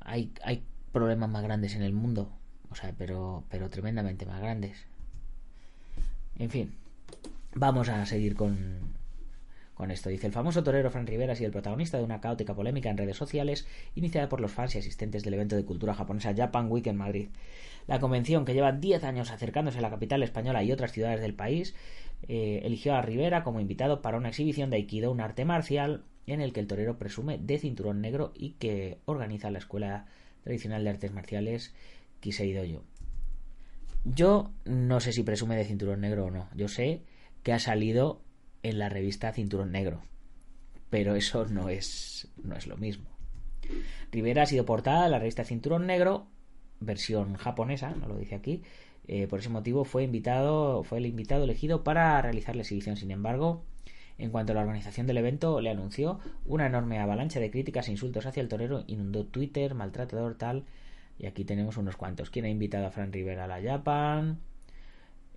hay, 0.00 0.32
hay 0.42 0.62
problemas 0.92 1.28
más 1.28 1.42
grandes 1.42 1.74
en 1.74 1.82
el 1.82 1.92
mundo, 1.92 2.32
o 2.70 2.74
sea, 2.74 2.94
pero, 2.96 3.44
pero 3.50 3.68
tremendamente 3.68 4.26
más 4.26 4.40
grandes. 4.40 4.86
En 6.38 6.50
fin, 6.50 6.72
vamos 7.58 7.88
a 7.88 8.06
seguir 8.06 8.34
con, 8.34 8.96
con 9.74 9.90
esto. 9.90 10.08
Dice, 10.08 10.26
el 10.26 10.32
famoso 10.32 10.62
torero 10.62 10.90
Fran 10.90 11.06
Rivera 11.06 11.34
ha 11.34 11.36
el 11.36 11.50
protagonista 11.50 11.98
de 11.98 12.04
una 12.04 12.20
caótica 12.20 12.54
polémica 12.54 12.90
en 12.90 12.96
redes 12.96 13.16
sociales 13.16 13.66
iniciada 13.94 14.28
por 14.28 14.40
los 14.40 14.52
fans 14.52 14.74
y 14.74 14.78
asistentes 14.78 15.24
del 15.24 15.34
evento 15.34 15.56
de 15.56 15.64
cultura 15.64 15.94
japonesa 15.94 16.34
Japan 16.36 16.70
Week 16.70 16.86
en 16.86 16.96
Madrid. 16.96 17.28
La 17.86 18.00
convención, 18.00 18.44
que 18.44 18.54
lleva 18.54 18.72
10 18.72 19.04
años 19.04 19.30
acercándose 19.30 19.78
a 19.78 19.82
la 19.82 19.90
capital 19.90 20.22
española 20.22 20.62
y 20.62 20.72
otras 20.72 20.92
ciudades 20.92 21.20
del 21.20 21.34
país, 21.34 21.74
eh, 22.28 22.60
eligió 22.64 22.94
a 22.94 23.02
Rivera 23.02 23.44
como 23.44 23.60
invitado 23.60 24.02
para 24.02 24.18
una 24.18 24.28
exhibición 24.28 24.70
de 24.70 24.76
Aikido, 24.76 25.10
un 25.10 25.20
arte 25.20 25.44
marcial 25.44 26.04
en 26.26 26.40
el 26.40 26.52
que 26.52 26.60
el 26.60 26.66
torero 26.66 26.98
presume 26.98 27.38
de 27.38 27.58
cinturón 27.58 28.00
negro 28.00 28.32
y 28.34 28.50
que 28.52 28.98
organiza 29.06 29.50
la 29.50 29.58
Escuela 29.58 30.06
Tradicional 30.44 30.84
de 30.84 30.90
Artes 30.90 31.12
Marciales 31.12 31.74
Kisei 32.20 32.52
Dojo. 32.52 32.84
Yo 34.04 34.50
no 34.64 35.00
sé 35.00 35.12
si 35.12 35.22
presume 35.22 35.56
de 35.56 35.64
cinturón 35.64 36.00
negro 36.00 36.26
o 36.26 36.30
no. 36.30 36.48
Yo 36.54 36.68
sé 36.68 37.02
que 37.42 37.52
ha 37.52 37.58
salido 37.58 38.22
en 38.62 38.78
la 38.78 38.88
revista 38.88 39.32
Cinturón 39.32 39.72
Negro. 39.72 40.02
Pero 40.90 41.14
eso 41.14 41.46
no 41.46 41.68
es, 41.68 42.28
no 42.42 42.56
es 42.56 42.66
lo 42.66 42.76
mismo. 42.76 43.08
Rivera 44.10 44.42
ha 44.42 44.46
sido 44.46 44.64
portada 44.64 45.04
de 45.04 45.10
la 45.10 45.18
revista 45.18 45.44
Cinturón 45.44 45.86
Negro, 45.86 46.26
versión 46.80 47.34
japonesa, 47.34 47.90
no 47.90 48.08
lo 48.08 48.16
dice 48.16 48.34
aquí. 48.34 48.62
Eh, 49.06 49.26
por 49.26 49.38
ese 49.38 49.48
motivo 49.48 49.84
fue 49.84 50.04
invitado, 50.04 50.82
fue 50.84 50.98
el 50.98 51.06
invitado 51.06 51.44
elegido 51.44 51.82
para 51.84 52.20
realizar 52.20 52.56
la 52.56 52.62
exhibición. 52.62 52.96
Sin 52.96 53.10
embargo, 53.10 53.64
en 54.18 54.30
cuanto 54.30 54.52
a 54.52 54.54
la 54.54 54.62
organización 54.62 55.06
del 55.06 55.18
evento 55.18 55.60
le 55.60 55.70
anunció, 55.70 56.20
una 56.44 56.66
enorme 56.66 56.98
avalancha 56.98 57.40
de 57.40 57.50
críticas 57.50 57.88
e 57.88 57.92
insultos 57.92 58.26
hacia 58.26 58.40
el 58.40 58.48
torero 58.48 58.84
inundó 58.86 59.24
Twitter, 59.26 59.74
maltratador 59.74 60.36
tal. 60.36 60.64
Y 61.18 61.26
aquí 61.26 61.44
tenemos 61.44 61.76
unos 61.76 61.96
cuantos. 61.96 62.30
¿Quién 62.30 62.44
ha 62.44 62.50
invitado 62.50 62.86
a 62.86 62.90
Fran 62.90 63.12
Rivera 63.12 63.44
a 63.44 63.48
la 63.48 63.62
Japan? 63.62 64.40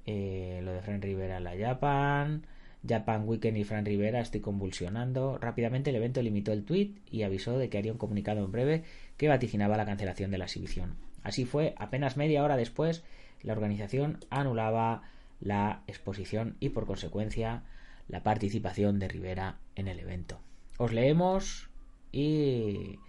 Eh, 0.05 0.61
lo 0.63 0.73
de 0.73 0.81
Fran 0.81 1.01
Rivera 1.01 1.37
a 1.37 1.39
la 1.39 1.57
Japan. 1.57 2.45
Japan 2.87 3.27
Weekend 3.27 3.57
y 3.57 3.63
Fran 3.63 3.85
Rivera, 3.85 4.21
estoy 4.21 4.41
convulsionando. 4.41 5.37
Rápidamente 5.37 5.91
el 5.91 5.95
evento 5.97 6.21
limitó 6.21 6.51
el 6.51 6.65
tweet 6.65 6.95
y 7.11 7.23
avisó 7.23 7.57
de 7.57 7.69
que 7.69 7.77
haría 7.77 7.91
un 7.91 7.97
comunicado 7.97 8.43
en 8.43 8.51
breve 8.51 8.83
que 9.17 9.27
vaticinaba 9.27 9.77
la 9.77 9.85
cancelación 9.85 10.31
de 10.31 10.39
la 10.39 10.45
exhibición. 10.45 10.95
Así 11.23 11.45
fue, 11.45 11.75
apenas 11.77 12.17
media 12.17 12.43
hora 12.43 12.57
después, 12.57 13.03
la 13.43 13.53
organización 13.53 14.17
anulaba 14.29 15.03
la 15.39 15.83
exposición 15.87 16.55
y 16.59 16.69
por 16.69 16.87
consecuencia 16.87 17.63
la 18.07 18.23
participación 18.23 18.99
de 18.99 19.07
Rivera 19.07 19.57
en 19.75 19.87
el 19.87 19.99
evento. 19.99 20.39
Os 20.77 20.91
leemos 20.91 21.69
y 22.11 22.99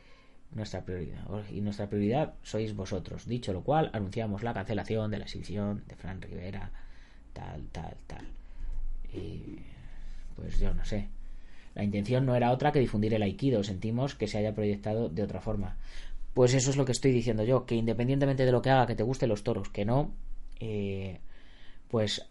nuestra 0.55 0.85
prioridad 0.85 1.25
y 1.51 1.61
nuestra 1.61 1.89
prioridad 1.89 2.35
sois 2.43 2.75
vosotros. 2.75 3.27
Dicho 3.27 3.53
lo 3.53 3.63
cual, 3.63 3.91
anunciamos 3.93 4.43
la 4.43 4.55
cancelación 4.55 5.11
de 5.11 5.19
la 5.19 5.25
exhibición 5.25 5.83
de 5.89 5.97
Fran 5.97 6.21
Rivera, 6.21 6.71
tal, 7.33 7.67
tal, 7.73 7.97
tal. 8.07 8.27
Y 9.13 9.59
pues 10.37 10.59
yo 10.59 10.75
no 10.75 10.85
sé. 10.85 11.09
La 11.75 11.85
intención 11.85 12.27
no 12.27 12.35
era 12.35 12.53
otra 12.53 12.73
que 12.73 12.81
difundir 12.81 13.15
el 13.15 13.23
aikido. 13.23 13.65
Sentimos 13.65 14.15
que 14.15 14.27
se 14.27 14.39
haya 14.39 14.55
proyectado 14.55 15.09
de 15.09 15.23
otra 15.23 15.41
forma. 15.41 15.77
Pues 16.35 16.55
eso 16.55 16.71
es 16.71 16.77
lo 16.77 16.85
que 16.85 16.93
estoy 16.93 17.13
diciendo 17.13 17.45
yo, 17.45 17.67
que 17.67 17.75
independientemente 17.75 18.45
de 18.45 18.53
lo 18.53 18.63
que 18.63 18.71
haga, 18.71 18.87
que 18.87 18.95
te 18.95 19.03
gusten 19.03 19.29
los 19.29 19.43
toros, 19.43 19.69
que 19.69 19.85
no, 19.85 20.13
eh, 20.61 21.21
pues 21.89 22.27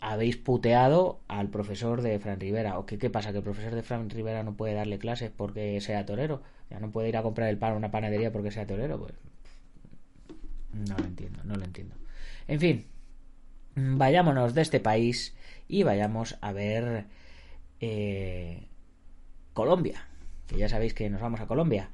habéis 0.00 0.36
puteado 0.36 1.20
al 1.28 1.48
profesor 1.48 2.02
de 2.02 2.18
Fran 2.18 2.40
Rivera. 2.40 2.78
¿O 2.78 2.86
qué, 2.86 3.10
pasa? 3.10 3.32
¿Que 3.32 3.38
el 3.38 3.44
profesor 3.44 3.74
de 3.74 3.82
Fran 3.82 4.10
Rivera 4.10 4.42
no 4.42 4.56
puede 4.56 4.74
darle 4.74 4.98
clases 4.98 5.30
porque 5.34 5.80
sea 5.80 6.06
torero? 6.06 6.42
¿Ya 6.70 6.80
no 6.80 6.90
puede 6.90 7.08
ir 7.08 7.16
a 7.16 7.22
comprar 7.22 7.48
el 7.48 7.58
pan 7.58 7.72
a 7.72 7.76
una 7.76 7.90
panadería 7.90 8.32
porque 8.32 8.50
sea 8.50 8.66
torero? 8.66 8.98
Pues 8.98 9.14
no 10.72 10.96
lo 10.96 11.04
entiendo, 11.04 11.42
no 11.44 11.56
lo 11.56 11.64
entiendo. 11.64 11.94
En 12.46 12.60
fin, 12.60 12.86
vayámonos 13.74 14.54
de 14.54 14.62
este 14.62 14.80
país 14.80 15.34
y 15.66 15.82
vayamos 15.82 16.36
a 16.40 16.52
ver 16.52 17.06
eh, 17.80 18.66
Colombia. 19.52 20.06
Que 20.46 20.56
ya 20.56 20.68
sabéis 20.68 20.94
que 20.94 21.10
nos 21.10 21.20
vamos 21.20 21.40
a 21.40 21.46
Colombia. 21.46 21.90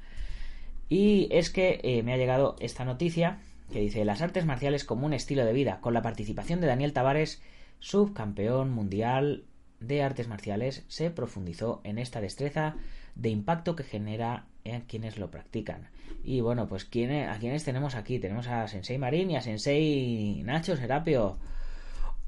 Y 0.87 1.27
es 1.31 1.49
que 1.49 1.79
eh, 1.83 2.03
me 2.03 2.13
ha 2.13 2.17
llegado 2.17 2.55
esta 2.59 2.85
noticia 2.85 3.39
que 3.71 3.79
dice 3.79 4.05
las 4.05 4.21
artes 4.21 4.45
marciales 4.45 4.85
como 4.85 5.05
un 5.05 5.13
estilo 5.13 5.43
de 5.45 5.53
vida, 5.53 5.79
con 5.81 5.93
la 5.93 6.01
participación 6.01 6.61
de 6.61 6.67
Daniel 6.67 6.93
Tavares, 6.93 7.41
subcampeón 7.85 8.71
mundial 8.71 9.43
de 9.79 10.01
artes 10.01 10.27
marciales, 10.27 10.83
se 10.87 11.11
profundizó 11.11 11.81
en 11.83 11.99
esta 11.99 12.19
destreza 12.19 12.75
de 13.13 13.29
impacto 13.29 13.75
que 13.75 13.83
genera 13.83 14.45
en 14.63 14.81
quienes 14.81 15.19
lo 15.19 15.29
practican. 15.29 15.89
Y 16.23 16.41
bueno, 16.41 16.67
pues 16.67 16.85
¿quién, 16.85 17.11
¿a 17.29 17.37
quiénes 17.37 17.63
tenemos 17.63 17.93
aquí? 17.93 18.17
Tenemos 18.17 18.47
a 18.47 18.67
Sensei 18.67 18.97
Marín 18.97 19.29
y 19.29 19.35
a 19.35 19.41
Sensei 19.41 20.41
Nacho 20.43 20.75
Serapio. 20.75 21.37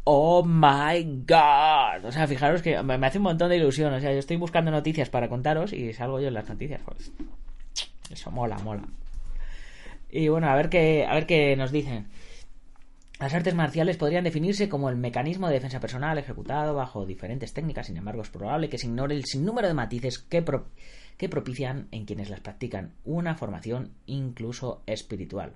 Oh 0.03 0.43
my 0.45 1.23
god. 1.27 2.05
O 2.05 2.11
sea, 2.11 2.27
fijaros 2.27 2.61
que 2.61 2.81
me 2.83 3.07
hace 3.07 3.17
un 3.17 3.23
montón 3.23 3.49
de 3.49 3.57
ilusión. 3.57 3.91
O 3.91 3.99
sea, 3.99 4.13
yo 4.13 4.19
estoy 4.19 4.37
buscando 4.37 4.69
noticias 4.69 5.09
para 5.09 5.27
contaros 5.27 5.73
y 5.73 5.91
salgo 5.93 6.21
yo 6.21 6.27
en 6.27 6.35
las 6.35 6.47
noticias. 6.47 6.81
Eso 8.11 8.29
mola, 8.29 8.59
mola. 8.59 8.83
Y 10.11 10.27
bueno, 10.27 10.49
a 10.49 10.55
ver 10.55 10.69
qué, 10.69 11.07
a 11.09 11.15
ver 11.15 11.25
qué 11.25 11.55
nos 11.55 11.71
dicen. 11.71 12.05
Las 13.19 13.33
artes 13.33 13.55
marciales 13.55 13.97
podrían 13.97 14.23
definirse 14.23 14.69
como 14.69 14.89
el 14.89 14.95
mecanismo 14.95 15.47
de 15.47 15.55
defensa 15.55 15.79
personal 15.79 16.19
ejecutado 16.19 16.75
bajo 16.75 17.05
diferentes 17.07 17.51
técnicas, 17.51 17.87
sin 17.87 17.97
embargo 17.97 18.21
es 18.21 18.29
probable 18.29 18.69
que 18.69 18.77
se 18.77 18.85
ignore 18.85 19.15
el 19.15 19.25
sinnúmero 19.25 19.67
de 19.67 19.73
matices 19.73 20.19
que, 20.19 20.45
que 21.17 21.29
propician 21.29 21.87
en 21.89 22.05
quienes 22.05 22.29
las 22.29 22.41
practican 22.41 22.93
una 23.05 23.33
formación 23.35 23.93
incluso 24.05 24.83
espiritual. 24.85 25.53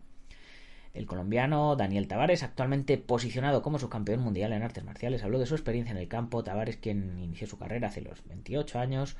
El 0.95 1.05
colombiano 1.05 1.75
Daniel 1.75 2.07
Tavares, 2.07 2.41
actualmente 2.41 2.97
posicionado 2.97 3.61
como 3.61 3.77
subcampeón 3.77 4.21
mundial 4.21 4.53
en 4.53 4.63
artes 4.63 4.83
marciales, 4.83 5.23
habló 5.23 5.37
de 5.37 5.45
su 5.45 5.53
experiencia 5.53 5.91
en 5.91 5.99
el 5.99 6.07
campo. 6.07 6.43
Tavares, 6.43 6.77
quien 6.77 7.19
inició 7.19 7.47
su 7.47 7.57
carrera 7.57 7.89
hace 7.89 8.01
los 8.01 8.25
28 8.25 8.79
años. 8.79 9.15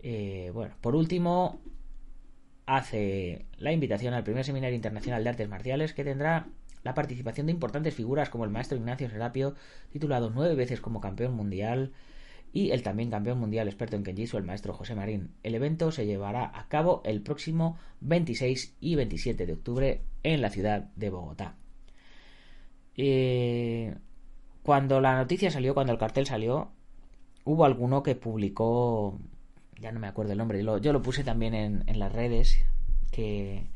Eh, 0.00 0.50
bueno, 0.54 0.74
por 0.80 0.94
último, 0.94 1.60
hace 2.66 3.46
la 3.56 3.72
invitación 3.72 4.14
al 4.14 4.22
primer 4.22 4.44
seminario 4.44 4.76
internacional 4.76 5.24
de 5.24 5.30
artes 5.30 5.48
marciales 5.48 5.94
que 5.94 6.04
tendrá 6.04 6.46
la 6.82 6.94
participación 6.94 7.46
de 7.46 7.52
importantes 7.52 7.94
figuras 7.94 8.30
como 8.30 8.44
el 8.44 8.50
maestro 8.50 8.78
Ignacio 8.78 9.10
Serapio, 9.10 9.54
titulado 9.90 10.30
nueve 10.30 10.54
veces 10.54 10.80
como 10.80 11.00
campeón 11.00 11.34
mundial, 11.34 11.92
y 12.52 12.70
el 12.70 12.82
también 12.82 13.10
campeón 13.10 13.38
mundial 13.38 13.68
experto 13.68 13.96
en 13.96 14.02
Kenjitsu, 14.02 14.36
el 14.36 14.44
maestro 14.44 14.72
José 14.72 14.94
Marín. 14.94 15.34
El 15.42 15.54
evento 15.54 15.92
se 15.92 16.06
llevará 16.06 16.50
a 16.58 16.68
cabo 16.68 17.00
el 17.04 17.22
próximo 17.22 17.78
26 18.00 18.76
y 18.80 18.96
27 18.96 19.46
de 19.46 19.52
octubre 19.52 20.02
en 20.22 20.40
la 20.40 20.50
ciudad 20.50 20.90
de 20.96 21.10
Bogotá. 21.10 21.56
Eh, 22.96 23.94
cuando 24.62 25.00
la 25.00 25.16
noticia 25.16 25.50
salió, 25.50 25.74
cuando 25.74 25.92
el 25.92 25.98
cartel 25.98 26.26
salió, 26.26 26.72
hubo 27.44 27.64
alguno 27.64 28.02
que 28.02 28.16
publicó, 28.16 29.18
ya 29.78 29.92
no 29.92 30.00
me 30.00 30.08
acuerdo 30.08 30.32
el 30.32 30.38
nombre, 30.38 30.62
yo 30.62 30.92
lo, 30.92 31.02
puse 31.02 31.22
también 31.22 31.54
en, 31.54 31.84
en 31.86 31.98
las 31.98 32.12
redes, 32.12 32.58
que, 33.12 33.68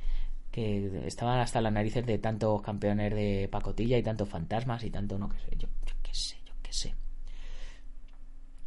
que 0.55 1.09
estaban 1.09 1.41
hasta 1.41 1.61
las 1.61 1.73
narices 1.73 2.07
de 2.07 2.17
tantos 2.19 2.63
campeones 2.63 3.13
de 3.13 3.49
pacotilla 3.51 3.99
y 3.99 4.05
tantos 4.05 4.29
fantasmas 4.29 4.85
y 4.85 4.91
tanto 4.91 5.19
no 5.19 5.29
que 5.29 5.41
sé, 5.41 5.49
yo, 5.59 5.67
yo 5.85 5.95
qué 6.01 6.15
sé, 6.15 6.37
yo 6.47 6.53
qué 6.63 6.73
sé. 6.73 6.95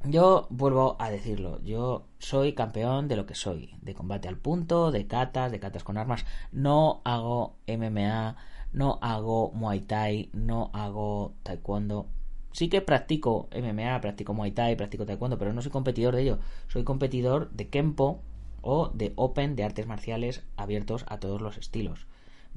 Yo 0.04 0.48
vuelvo 0.50 0.98
a 1.00 1.10
decirlo, 1.10 1.62
yo 1.64 2.10
soy 2.20 2.52
campeón 2.52 3.08
de 3.08 3.16
lo 3.16 3.26
que 3.26 3.36
soy, 3.36 3.74
de 3.82 3.94
combate 3.94 4.28
al 4.28 4.38
punto, 4.38 4.92
de 4.92 5.08
catas, 5.08 5.50
de 5.50 5.62
catas 5.62 5.86
con 5.86 5.98
armas. 5.98 6.26
No 6.52 7.02
hago 7.06 7.56
MMA, 7.68 8.36
no 8.74 9.00
hago 9.02 9.54
Muay 9.54 9.80
Thai, 9.80 10.30
no 10.34 10.72
hago 10.74 11.36
Taekwondo. 11.44 12.08
Sí 12.52 12.68
que 12.68 12.82
practico 12.82 13.48
MMA, 13.56 14.02
practico 14.02 14.34
Muay 14.34 14.52
Thai, 14.52 14.76
practico 14.76 15.06
Taekwondo, 15.06 15.38
pero 15.38 15.54
no 15.54 15.62
soy 15.62 15.72
competidor 15.72 16.16
de 16.16 16.24
ello. 16.24 16.40
Soy 16.68 16.84
competidor 16.84 17.50
de 17.52 17.70
Kempo 17.70 18.24
o 18.62 18.90
de 18.90 19.14
Open 19.16 19.56
de 19.56 19.64
artes 19.64 19.88
marciales 19.88 20.44
abiertos 20.56 21.06
a 21.08 21.20
todos 21.20 21.42
los 21.42 21.58
estilos 21.58 22.08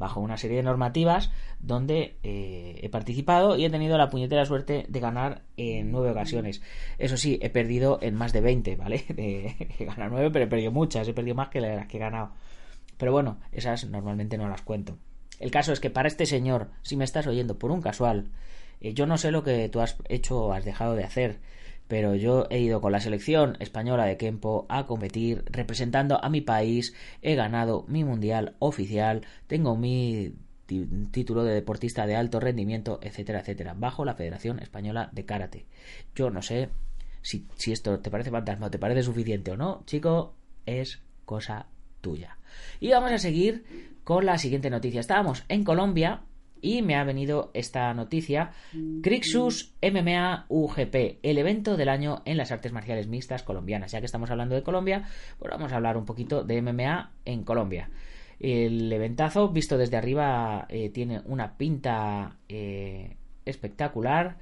bajo 0.00 0.21
una 0.21 0.38
serie 0.38 0.57
de 0.57 0.62
normativas 0.62 1.30
donde 1.61 2.16
eh, 2.23 2.80
he 2.83 2.88
participado 2.88 3.59
y 3.59 3.66
he 3.66 3.71
tenido 3.71 3.99
la 3.99 4.09
puñetera 4.09 4.47
suerte 4.47 4.87
de 4.88 5.00
ganar 5.00 5.42
en 5.59 5.92
nueve 5.92 6.11
ocasiones. 6.11 6.62
Eso 6.97 7.19
sí, 7.19 7.38
he 7.42 7.50
perdido 7.50 7.99
en 8.00 8.14
más 8.14 8.33
de 8.33 8.40
20, 8.40 8.76
¿vale? 8.76 9.04
he 9.78 9.85
ganado 9.85 10.11
nueve, 10.11 10.30
pero 10.30 10.47
he 10.47 10.49
perdido 10.49 10.73
muchas, 10.73 11.07
he 11.07 11.12
perdido 11.12 11.37
más 11.37 11.50
que 11.50 11.61
las 11.61 11.87
que 11.87 11.99
he 11.99 12.00
ganado. 12.00 12.33
Pero 12.97 13.12
bueno, 13.12 13.40
esas 13.52 13.85
normalmente 13.85 14.38
no 14.38 14.49
las 14.49 14.62
cuento. 14.62 14.97
El 15.38 15.50
caso 15.50 15.71
es 15.73 15.80
que 15.80 15.90
para 15.90 16.09
este 16.09 16.25
señor, 16.25 16.71
si 16.80 16.97
me 16.97 17.04
estás 17.04 17.26
oyendo 17.26 17.59
por 17.59 17.71
un 17.71 17.83
casual, 17.83 18.30
eh, 18.80 18.95
yo 18.95 19.04
no 19.04 19.19
sé 19.19 19.30
lo 19.30 19.45
que 19.45 19.69
tú 19.69 19.80
has 19.80 19.97
hecho 20.09 20.47
o 20.47 20.52
has 20.54 20.64
dejado 20.64 20.95
de 20.95 21.04
hacer, 21.04 21.40
pero 21.90 22.14
yo 22.14 22.47
he 22.50 22.61
ido 22.61 22.80
con 22.80 22.92
la 22.92 23.00
selección 23.00 23.56
española 23.59 24.04
de 24.04 24.16
Kempo 24.16 24.64
a 24.68 24.87
competir 24.87 25.42
representando 25.47 26.23
a 26.23 26.30
mi 26.30 26.40
país, 26.40 26.94
he 27.20 27.35
ganado 27.35 27.85
mi 27.88 28.04
mundial 28.04 28.54
oficial, 28.61 29.26
tengo 29.49 29.76
mi 29.76 30.32
título 31.11 31.42
de 31.42 31.52
deportista 31.52 32.06
de 32.06 32.14
alto 32.14 32.38
rendimiento, 32.38 33.00
etcétera, 33.02 33.40
etcétera, 33.40 33.75
bajo 33.76 34.04
la 34.04 34.14
Federación 34.14 34.61
Española 34.61 35.11
de 35.11 35.25
Karate. 35.25 35.66
Yo 36.14 36.30
no 36.30 36.42
sé 36.42 36.68
si, 37.23 37.49
si 37.56 37.73
esto 37.73 37.99
te 37.99 38.09
parece 38.09 38.30
fantasma 38.30 38.68
o 38.68 38.70
te 38.70 38.78
parece 38.78 39.02
suficiente 39.02 39.50
o 39.50 39.56
no, 39.56 39.82
chico, 39.85 40.37
es 40.66 41.02
cosa 41.25 41.66
tuya. 42.00 42.38
Y 42.78 42.92
vamos 42.92 43.11
a 43.11 43.18
seguir 43.18 43.64
con 44.04 44.26
la 44.26 44.38
siguiente 44.38 44.71
noticia. 44.71 45.00
Estábamos 45.00 45.43
en 45.49 45.64
Colombia 45.64 46.23
y 46.62 46.82
me 46.82 46.96
ha 46.96 47.04
venido 47.04 47.50
esta 47.54 47.92
noticia. 47.94 48.52
Crixus 49.02 49.75
MMA 49.82 50.46
UGP, 50.49 51.18
el 51.23 51.38
evento 51.38 51.76
del 51.76 51.88
año 51.88 52.23
en 52.25 52.36
las 52.36 52.52
artes 52.52 52.73
marciales 52.73 53.08
mixtas 53.08 53.42
colombianas. 53.42 53.92
Ya 53.92 54.00
que 54.00 54.06
estamos 54.06 54.30
hablando 54.30 54.54
de 54.54 54.62
Colombia, 54.62 55.04
pues 55.38 55.50
vamos 55.50 55.73
a 55.73 55.76
hablar 55.76 55.96
un 55.96 56.04
poquito 56.04 56.44
de 56.44 56.62
MMA 56.62 57.12
en 57.25 57.44
Colombia. 57.44 57.90
El 58.38 58.90
eventazo, 58.92 59.50
visto 59.50 59.76
desde 59.76 59.96
arriba, 59.96 60.66
eh, 60.70 60.88
tiene 60.88 61.20
una 61.26 61.56
pinta 61.58 62.38
eh, 62.49 63.16
espectacular. 63.44 64.38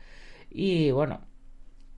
Y 0.51 0.91
bueno, 0.93 1.21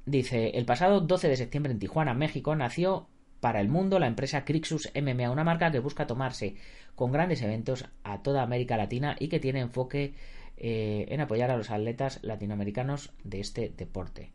dice, 0.07 0.51
el 0.51 0.65
pasado 0.65 1.01
12 1.01 1.29
de 1.29 1.37
septiembre 1.37 1.73
en 1.73 1.79
Tijuana, 1.79 2.15
México, 2.15 2.57
nació 2.57 3.09
para 3.41 3.61
el 3.61 3.69
mundo 3.69 3.99
la 3.99 4.07
empresa 4.07 4.45
Crixus 4.45 4.91
MMA, 4.95 5.31
una 5.31 5.45
marca 5.45 5.71
que 5.71 5.79
busca 5.79 6.07
tomarse 6.07 6.57
con 6.95 7.13
grandes 7.13 7.43
eventos 7.43 7.87
a 8.05 8.23
toda 8.23 8.43
América 8.43 8.77
Latina 8.77 9.17
y 9.19 9.29
que 9.29 9.41
tiene 9.41 9.61
enfoque 9.61 10.15
eh, 10.57 11.07
en 11.09 11.21
apoyar 11.21 11.51
a 11.51 11.57
los 11.57 11.71
atletas 11.71 12.21
latinoamericanos 12.23 13.13
de 13.25 13.41
este 13.41 13.73
deporte. 13.77 14.31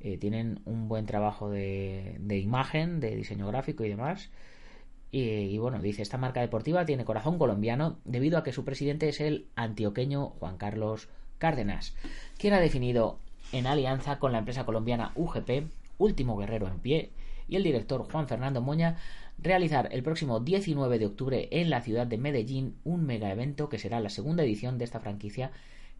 Eh, 0.00 0.18
tienen 0.18 0.60
un 0.66 0.86
buen 0.86 1.06
trabajo 1.06 1.50
de, 1.50 2.18
imagen, 2.28 3.00
de 3.00 3.16
diseño 3.16 3.48
gráfico 3.48 3.84
y 3.84 3.88
demás. 3.88 4.30
Y, 5.10 5.58
bueno, 5.58 5.80
dice, 5.80 6.02
esta 6.02 6.18
marca 6.18 6.40
deportiva 6.40 6.84
tiene 6.84 7.04
corazón 7.04 7.38
colombiano 7.38 7.98
debido 8.04 8.36
a 8.36 8.42
que 8.42 8.52
su 8.52 8.64
presidente 8.64 9.08
es 9.08 9.20
el 9.20 9.46
antioqueño 9.54 10.30
Juan 10.40 10.56
Carlos 10.56 11.08
Cárdenas, 11.38 11.94
quien 12.36 12.52
ha 12.52 12.60
definido 12.60 13.20
en 13.52 13.68
alianza 13.68 14.18
con 14.18 14.32
la 14.32 14.38
empresa 14.38 14.64
colombiana 14.64 15.12
UGP, 15.14 15.68
último 15.98 16.36
guerrero 16.36 16.66
en 16.66 16.80
pie, 16.80 17.10
y 17.48 17.56
el 17.56 17.62
director 17.62 18.10
Juan 18.10 18.28
Fernando 18.28 18.60
Moña 18.60 18.96
realizar 19.38 19.88
el 19.92 20.02
próximo 20.02 20.40
19 20.40 20.98
de 20.98 21.06
octubre 21.06 21.48
en 21.50 21.70
la 21.70 21.80
ciudad 21.80 22.06
de 22.06 22.18
Medellín 22.18 22.76
un 22.84 23.04
mega 23.04 23.30
evento 23.30 23.68
que 23.68 23.78
será 23.78 24.00
la 24.00 24.10
segunda 24.10 24.44
edición 24.44 24.78
de 24.78 24.84
esta 24.84 25.00
franquicia 25.00 25.50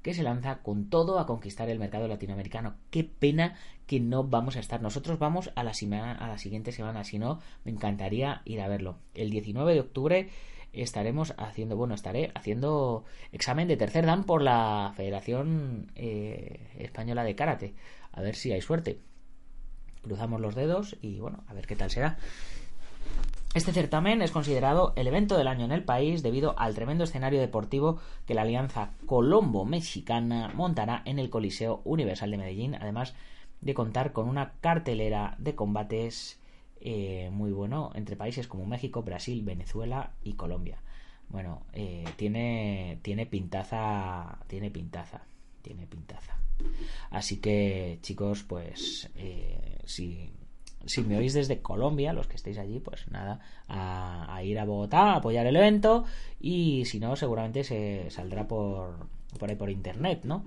que 0.04 0.12
se 0.12 0.22
lanza 0.22 0.58
con 0.58 0.90
todo 0.90 1.18
a 1.18 1.26
conquistar 1.26 1.70
el 1.70 1.78
mercado 1.78 2.06
latinoamericano. 2.08 2.74
Qué 2.90 3.04
pena 3.04 3.56
que 3.86 4.00
no 4.00 4.22
vamos 4.22 4.56
a 4.56 4.60
estar. 4.60 4.82
Nosotros 4.82 5.18
vamos 5.18 5.50
a 5.56 5.64
la, 5.64 5.72
semana, 5.72 6.12
a 6.12 6.28
la 6.28 6.36
siguiente 6.36 6.72
semana, 6.72 7.04
si 7.04 7.18
no, 7.18 7.40
me 7.64 7.72
encantaría 7.72 8.42
ir 8.44 8.60
a 8.60 8.68
verlo. 8.68 8.98
El 9.14 9.30
19 9.30 9.72
de 9.72 9.80
octubre 9.80 10.28
estaremos 10.74 11.34
haciendo, 11.38 11.76
bueno, 11.76 11.94
estaré 11.94 12.32
haciendo 12.34 13.04
examen 13.32 13.66
de 13.66 13.78
tercer 13.78 14.04
dan 14.04 14.24
por 14.24 14.42
la 14.42 14.92
Federación 14.94 15.90
eh, 15.94 16.68
Española 16.78 17.24
de 17.24 17.34
Karate. 17.34 17.74
A 18.12 18.20
ver 18.20 18.34
si 18.34 18.52
hay 18.52 18.60
suerte. 18.60 19.00
Cruzamos 20.04 20.40
los 20.40 20.54
dedos 20.54 20.96
y 21.02 21.18
bueno, 21.18 21.42
a 21.48 21.54
ver 21.54 21.66
qué 21.66 21.74
tal 21.74 21.90
será. 21.90 22.18
Este 23.54 23.72
certamen 23.72 24.20
es 24.20 24.32
considerado 24.32 24.92
el 24.96 25.06
evento 25.06 25.38
del 25.38 25.46
año 25.46 25.64
en 25.64 25.70
el 25.70 25.84
país 25.84 26.24
debido 26.24 26.58
al 26.58 26.74
tremendo 26.74 27.04
escenario 27.04 27.40
deportivo 27.40 28.00
que 28.26 28.34
la 28.34 28.42
Alianza 28.42 28.90
Colombo-Mexicana 29.06 30.50
montará 30.54 31.02
en 31.04 31.20
el 31.20 31.30
Coliseo 31.30 31.80
Universal 31.84 32.32
de 32.32 32.36
Medellín, 32.36 32.74
además 32.74 33.14
de 33.60 33.72
contar 33.72 34.12
con 34.12 34.28
una 34.28 34.54
cartelera 34.60 35.36
de 35.38 35.54
combates 35.54 36.40
eh, 36.80 37.30
muy 37.32 37.52
bueno 37.52 37.92
entre 37.94 38.16
países 38.16 38.48
como 38.48 38.66
México, 38.66 39.02
Brasil, 39.02 39.42
Venezuela 39.42 40.10
y 40.24 40.34
Colombia. 40.34 40.78
Bueno, 41.28 41.62
eh, 41.72 42.04
tiene, 42.16 42.98
tiene 43.02 43.24
pintaza, 43.24 44.38
tiene 44.48 44.70
pintaza, 44.70 45.22
tiene 45.62 45.86
pintaza. 45.86 46.36
Así 47.10 47.38
que, 47.38 47.98
chicos, 48.02 48.42
pues 48.42 49.10
eh, 49.16 49.78
si, 49.84 50.30
me 51.06 51.16
oís 51.16 51.34
desde 51.34 51.60
Colombia, 51.60 52.12
los 52.12 52.26
que 52.26 52.36
estéis 52.36 52.58
allí, 52.58 52.80
pues 52.80 53.08
nada, 53.10 53.40
a, 53.68 54.42
ir 54.42 54.58
a 54.58 54.64
Bogotá, 54.64 55.12
a 55.12 55.16
apoyar 55.16 55.46
el 55.46 55.56
evento 55.56 56.04
y 56.40 56.84
si 56.86 57.00
no, 57.00 57.16
seguramente 57.16 57.64
se 57.64 58.10
saldrá 58.10 58.46
por, 58.46 59.08
por 59.38 59.48
ahí 59.48 59.56
por 59.56 59.70
internet, 59.70 60.20
¿no? 60.24 60.44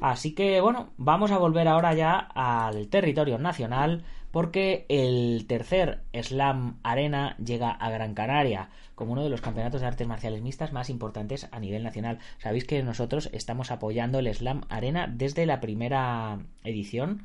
Así 0.00 0.32
que 0.32 0.60
bueno, 0.62 0.90
vamos 0.96 1.30
a 1.30 1.38
volver 1.38 1.68
ahora 1.68 1.92
ya 1.94 2.16
al 2.16 2.88
territorio 2.88 3.38
nacional 3.38 4.02
porque 4.30 4.86
el 4.88 5.44
tercer 5.46 6.02
Slam 6.12 6.78
Arena 6.82 7.36
llega 7.38 7.70
a 7.70 7.90
Gran 7.90 8.14
Canaria 8.14 8.70
como 8.94 9.12
uno 9.12 9.24
de 9.24 9.30
los 9.30 9.40
campeonatos 9.40 9.80
de 9.80 9.86
artes 9.86 10.06
marciales 10.06 10.42
mixtas 10.42 10.72
más 10.72 10.90
importantes 10.90 11.48
a 11.52 11.58
nivel 11.58 11.82
nacional. 11.82 12.18
Sabéis 12.38 12.64
que 12.64 12.82
nosotros 12.82 13.30
estamos 13.32 13.70
apoyando 13.70 14.18
el 14.18 14.32
Slam 14.34 14.62
Arena 14.68 15.06
desde 15.06 15.46
la 15.46 15.60
primera 15.60 16.38
edición. 16.64 17.24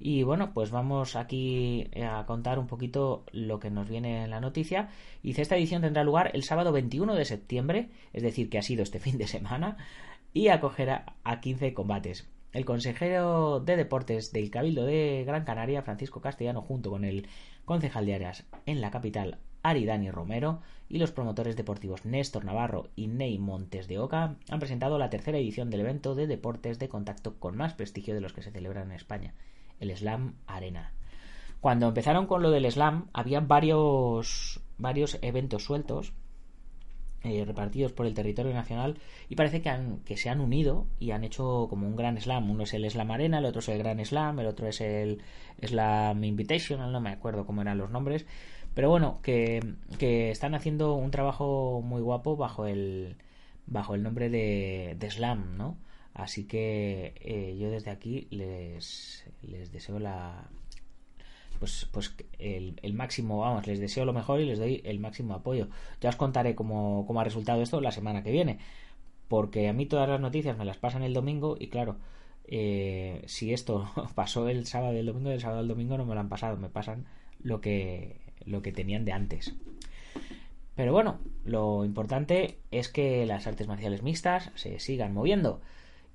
Y 0.00 0.24
bueno, 0.24 0.52
pues 0.52 0.70
vamos 0.70 1.14
aquí 1.14 1.88
a 2.02 2.24
contar 2.26 2.58
un 2.58 2.66
poquito 2.66 3.24
lo 3.30 3.60
que 3.60 3.70
nos 3.70 3.88
viene 3.88 4.24
en 4.24 4.30
la 4.30 4.40
noticia. 4.40 4.88
Dice, 5.22 5.42
esta 5.42 5.56
edición 5.56 5.82
tendrá 5.82 6.02
lugar 6.02 6.30
el 6.34 6.42
sábado 6.42 6.72
21 6.72 7.14
de 7.14 7.24
septiembre, 7.24 7.90
es 8.12 8.22
decir, 8.22 8.50
que 8.50 8.58
ha 8.58 8.62
sido 8.62 8.82
este 8.82 8.98
fin 9.00 9.18
de 9.18 9.28
semana, 9.28 9.76
y 10.32 10.48
acogerá 10.48 11.14
a 11.22 11.40
15 11.40 11.72
combates. 11.74 12.26
El 12.52 12.66
consejero 12.66 13.60
de 13.60 13.76
deportes 13.76 14.30
del 14.30 14.50
Cabildo 14.50 14.84
de 14.84 15.24
Gran 15.26 15.44
Canaria, 15.44 15.82
Francisco 15.82 16.20
Castellano, 16.20 16.60
junto 16.60 16.90
con 16.90 17.04
el 17.04 17.26
concejal 17.64 18.04
de 18.04 18.14
áreas 18.14 18.44
en 18.66 18.82
la 18.82 18.90
capital, 18.90 19.38
Aridani 19.62 20.10
Romero 20.10 20.60
y 20.88 20.98
los 20.98 21.12
promotores 21.12 21.56
deportivos 21.56 22.04
Néstor 22.04 22.44
Navarro 22.44 22.90
y 22.94 23.06
Ney 23.06 23.38
Montes 23.38 23.88
de 23.88 23.98
Oca 23.98 24.36
han 24.50 24.58
presentado 24.58 24.98
la 24.98 25.08
tercera 25.08 25.38
edición 25.38 25.70
del 25.70 25.80
evento 25.80 26.14
de 26.14 26.26
deportes 26.26 26.78
de 26.78 26.88
contacto 26.88 27.36
con 27.38 27.56
más 27.56 27.72
prestigio 27.72 28.14
de 28.14 28.20
los 28.20 28.34
que 28.34 28.42
se 28.42 28.50
celebran 28.50 28.90
en 28.90 28.96
España, 28.96 29.34
el 29.80 29.96
Slam 29.96 30.34
Arena. 30.46 30.92
Cuando 31.60 31.88
empezaron 31.88 32.26
con 32.26 32.42
lo 32.42 32.50
del 32.50 32.70
Slam, 32.70 33.08
había 33.14 33.40
varios, 33.40 34.60
varios 34.76 35.16
eventos 35.22 35.64
sueltos 35.64 36.12
eh, 37.24 37.44
repartidos 37.44 37.92
por 37.92 38.06
el 38.06 38.14
territorio 38.14 38.52
nacional 38.52 38.98
y 39.28 39.36
parece 39.36 39.62
que, 39.62 39.68
han, 39.68 40.00
que 40.00 40.16
se 40.16 40.28
han 40.28 40.40
unido 40.40 40.86
y 40.98 41.12
han 41.12 41.22
hecho 41.22 41.66
como 41.70 41.86
un 41.86 41.94
gran 41.94 42.20
slam. 42.20 42.50
Uno 42.50 42.64
es 42.64 42.74
el 42.74 42.90
Slam 42.90 43.10
Arena, 43.12 43.38
el 43.38 43.44
otro 43.44 43.60
es 43.60 43.68
el 43.68 43.78
Gran 43.78 44.04
Slam, 44.04 44.40
el 44.40 44.46
otro 44.46 44.66
es 44.66 44.80
el 44.80 45.22
Slam 45.62 46.24
Invitational, 46.24 46.90
no 46.90 47.00
me 47.00 47.10
acuerdo 47.10 47.46
cómo 47.46 47.62
eran 47.62 47.78
los 47.78 47.90
nombres. 47.90 48.26
Pero 48.74 48.88
bueno, 48.88 49.20
que, 49.22 49.60
que 49.98 50.30
están 50.30 50.54
haciendo 50.54 50.94
un 50.94 51.10
trabajo 51.10 51.80
muy 51.84 52.00
guapo 52.00 52.36
bajo 52.36 52.66
el, 52.66 53.16
bajo 53.66 53.94
el 53.94 54.02
nombre 54.02 54.30
de, 54.30 54.96
Slam, 55.10 55.56
¿no? 55.56 55.78
Así 56.14 56.46
que 56.46 57.14
eh, 57.20 57.56
yo 57.58 57.70
desde 57.70 57.90
aquí 57.90 58.26
les, 58.30 59.24
les 59.42 59.72
deseo 59.72 59.98
la, 59.98 60.50
pues, 61.62 61.86
pues 61.92 62.12
el, 62.40 62.92
máximo, 62.92 63.38
vamos, 63.38 63.68
les 63.68 63.78
deseo 63.78 64.04
lo 64.04 64.12
mejor 64.12 64.40
y 64.40 64.46
les 64.46 64.58
doy 64.58 64.82
el 64.84 64.98
máximo 64.98 65.34
apoyo. 65.34 65.68
Ya 66.00 66.08
os 66.08 66.16
contaré 66.16 66.56
cómo, 66.56 67.04
cómo 67.06 67.20
ha 67.20 67.24
resultado 67.24 67.62
esto 67.62 67.80
la 67.80 67.92
semana 67.92 68.24
que 68.24 68.32
viene, 68.32 68.58
porque 69.28 69.68
a 69.68 69.72
mí 69.72 69.86
todas 69.86 70.08
las 70.08 70.20
noticias 70.20 70.58
me 70.58 70.64
las 70.64 70.78
pasan 70.78 71.04
el 71.04 71.14
domingo 71.14 71.56
y 71.56 71.68
claro, 71.68 71.98
eh, 72.48 73.22
si 73.26 73.52
esto 73.52 73.88
pasó 74.16 74.48
el 74.48 74.66
sábado 74.66 74.94
y 74.94 74.98
el 74.98 75.06
domingo, 75.06 75.30
del 75.30 75.40
sábado 75.40 75.60
al 75.60 75.68
domingo 75.68 75.96
no 75.96 76.04
me 76.04 76.14
lo 76.14 76.20
han 76.20 76.28
pasado, 76.28 76.56
me 76.56 76.68
pasan 76.68 77.06
lo 77.38 77.60
que, 77.60 78.20
lo 78.44 78.60
que 78.60 78.72
tenían 78.72 79.04
de 79.04 79.12
antes. 79.12 79.54
Pero 80.74 80.92
bueno, 80.92 81.20
lo 81.44 81.84
importante 81.84 82.58
es 82.72 82.88
que 82.88 83.24
las 83.24 83.46
artes 83.46 83.68
marciales 83.68 84.02
mixtas 84.02 84.50
se 84.56 84.80
sigan 84.80 85.14
moviendo. 85.14 85.60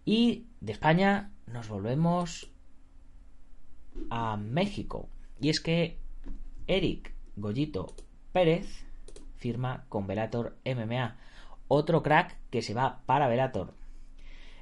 Y 0.04 0.48
de 0.60 0.74
España 0.74 1.32
nos 1.46 1.70
volvemos 1.70 2.52
a 4.10 4.36
México. 4.36 5.08
Y 5.40 5.50
es 5.50 5.60
que 5.60 5.98
Eric 6.68 7.14
Goyito 7.36 7.94
Pérez 8.32 8.86
firma 9.36 9.86
con 9.90 10.08
Velator 10.08 10.58
MMA, 10.66 11.18
otro 11.68 12.02
crack 12.04 12.38
que 12.50 12.62
se 12.62 12.74
va 12.74 13.02
para 13.06 13.28
Velator. 13.28 13.74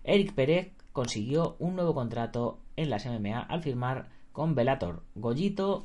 Eric 0.04 0.34
Pérez 0.34 0.74
consiguió 0.92 1.56
un 1.60 1.76
nuevo 1.76 1.94
contrato 1.94 2.60
en 2.76 2.90
las 2.90 3.06
MMA 3.06 3.40
al 3.40 3.64
firmar 3.64 4.10
con 4.32 4.54
Velator. 4.54 5.04
Goyito 5.16 5.84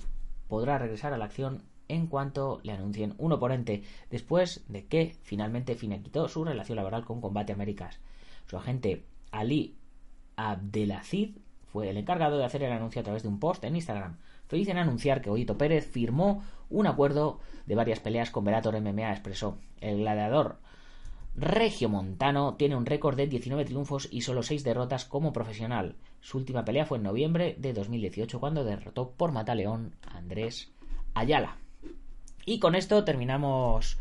podrá 0.48 0.78
regresar 0.78 1.12
a 1.12 1.18
la 1.18 1.26
acción 1.26 1.62
en 1.88 2.06
cuanto 2.06 2.60
le 2.62 2.72
anuncien 2.72 3.14
un 3.18 3.32
oponente, 3.32 3.82
después 4.10 4.64
de 4.68 4.86
que 4.86 5.16
finalmente 5.22 5.74
finiquitó 5.74 6.28
su 6.28 6.44
relación 6.44 6.76
laboral 6.76 7.04
con 7.04 7.20
Combate 7.20 7.52
Américas. 7.52 7.98
Su 8.46 8.56
agente 8.56 9.04
Ali 9.32 9.76
Abdelazid 10.36 11.36
fue 11.72 11.90
el 11.90 11.96
encargado 11.96 12.38
de 12.38 12.44
hacer 12.44 12.62
el 12.62 12.72
anuncio 12.72 13.00
a 13.00 13.04
través 13.04 13.22
de 13.22 13.28
un 13.28 13.40
post 13.40 13.64
en 13.64 13.76
Instagram. 13.76 14.18
Feliz 14.50 14.68
en 14.68 14.78
anunciar 14.78 15.22
que 15.22 15.30
Goyito 15.30 15.56
Pérez 15.56 15.88
firmó 15.88 16.42
un 16.70 16.88
acuerdo 16.88 17.38
de 17.66 17.76
varias 17.76 18.00
peleas 18.00 18.32
con 18.32 18.44
Velator 18.44 18.80
MMA, 18.80 19.12
expresó. 19.12 19.58
El 19.80 19.98
gladiador 19.98 20.58
regiomontano 21.36 22.56
tiene 22.56 22.74
un 22.74 22.84
récord 22.84 23.16
de 23.16 23.28
19 23.28 23.64
triunfos 23.64 24.08
y 24.10 24.22
solo 24.22 24.42
6 24.42 24.64
derrotas 24.64 25.04
como 25.04 25.32
profesional. 25.32 25.94
Su 26.20 26.38
última 26.38 26.64
pelea 26.64 26.84
fue 26.84 26.98
en 26.98 27.04
noviembre 27.04 27.54
de 27.60 27.72
2018 27.72 28.40
cuando 28.40 28.64
derrotó 28.64 29.12
por 29.12 29.30
Mataleón 29.30 29.94
a 30.02 30.18
Andrés 30.18 30.72
Ayala. 31.14 31.58
Y 32.44 32.58
con 32.58 32.74
esto 32.74 33.04
terminamos 33.04 33.98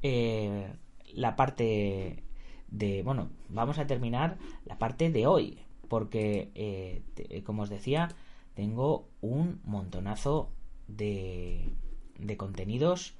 eh, 0.00 0.72
la 1.12 1.36
parte 1.36 2.24
de... 2.68 3.02
Bueno, 3.02 3.28
vamos 3.50 3.78
a 3.78 3.86
terminar 3.86 4.38
la 4.64 4.78
parte 4.78 5.10
de 5.10 5.26
hoy 5.26 5.58
porque, 5.88 6.52
eh, 6.54 7.42
como 7.44 7.64
os 7.64 7.68
decía, 7.68 8.08
tengo 8.54 9.08
un 9.20 9.60
montonazo 9.64 10.50
de, 10.88 11.70
de 12.18 12.36
contenidos 12.36 13.14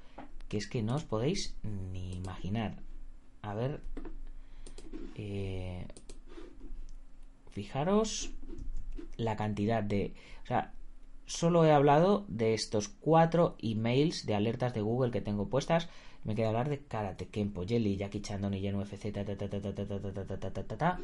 que 0.51 0.57
es 0.57 0.67
que 0.67 0.83
no 0.83 0.95
os 0.95 1.05
podéis 1.05 1.55
ni 1.63 2.11
imaginar. 2.13 2.75
A 3.41 3.53
ver, 3.53 3.79
eh, 5.15 5.87
fijaros 7.51 8.31
la 9.15 9.37
cantidad 9.37 9.81
de... 9.81 10.13
O 10.43 10.47
sea, 10.47 10.73
solo 11.25 11.63
he 11.63 11.71
hablado 11.71 12.25
de 12.27 12.53
estos 12.53 12.89
cuatro 12.89 13.55
emails 13.59 14.25
de 14.25 14.35
alertas 14.35 14.73
de 14.73 14.81
Google 14.81 15.11
que 15.11 15.21
tengo 15.21 15.47
puestas. 15.47 15.87
Me 16.25 16.35
queda 16.35 16.49
hablar 16.49 16.69
de 16.69 16.79
Karate 16.79 17.29
Kempo, 17.29 17.65
Jelly, 17.65 17.95
Jackie 17.95 18.21
Chandon 18.21 18.53
y 18.53 18.73
UFC, 18.73 19.11
ta 19.13 19.23
ta 20.77 20.99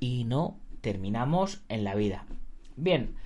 y 0.00 0.24
no 0.24 0.58
terminamos 0.80 1.60
en 1.68 1.84
la 1.84 1.94
vida. 1.94 2.24
Bien, 2.78 3.16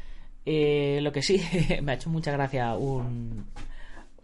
eh, 0.47 1.01
lo 1.03 1.13
que 1.13 1.23
sí 1.23 1.41
me 1.83 1.93
ha 1.93 1.95
hecho 1.95 2.09
mucha 2.09 2.33
gracia 2.33 2.75
un, 2.75 3.47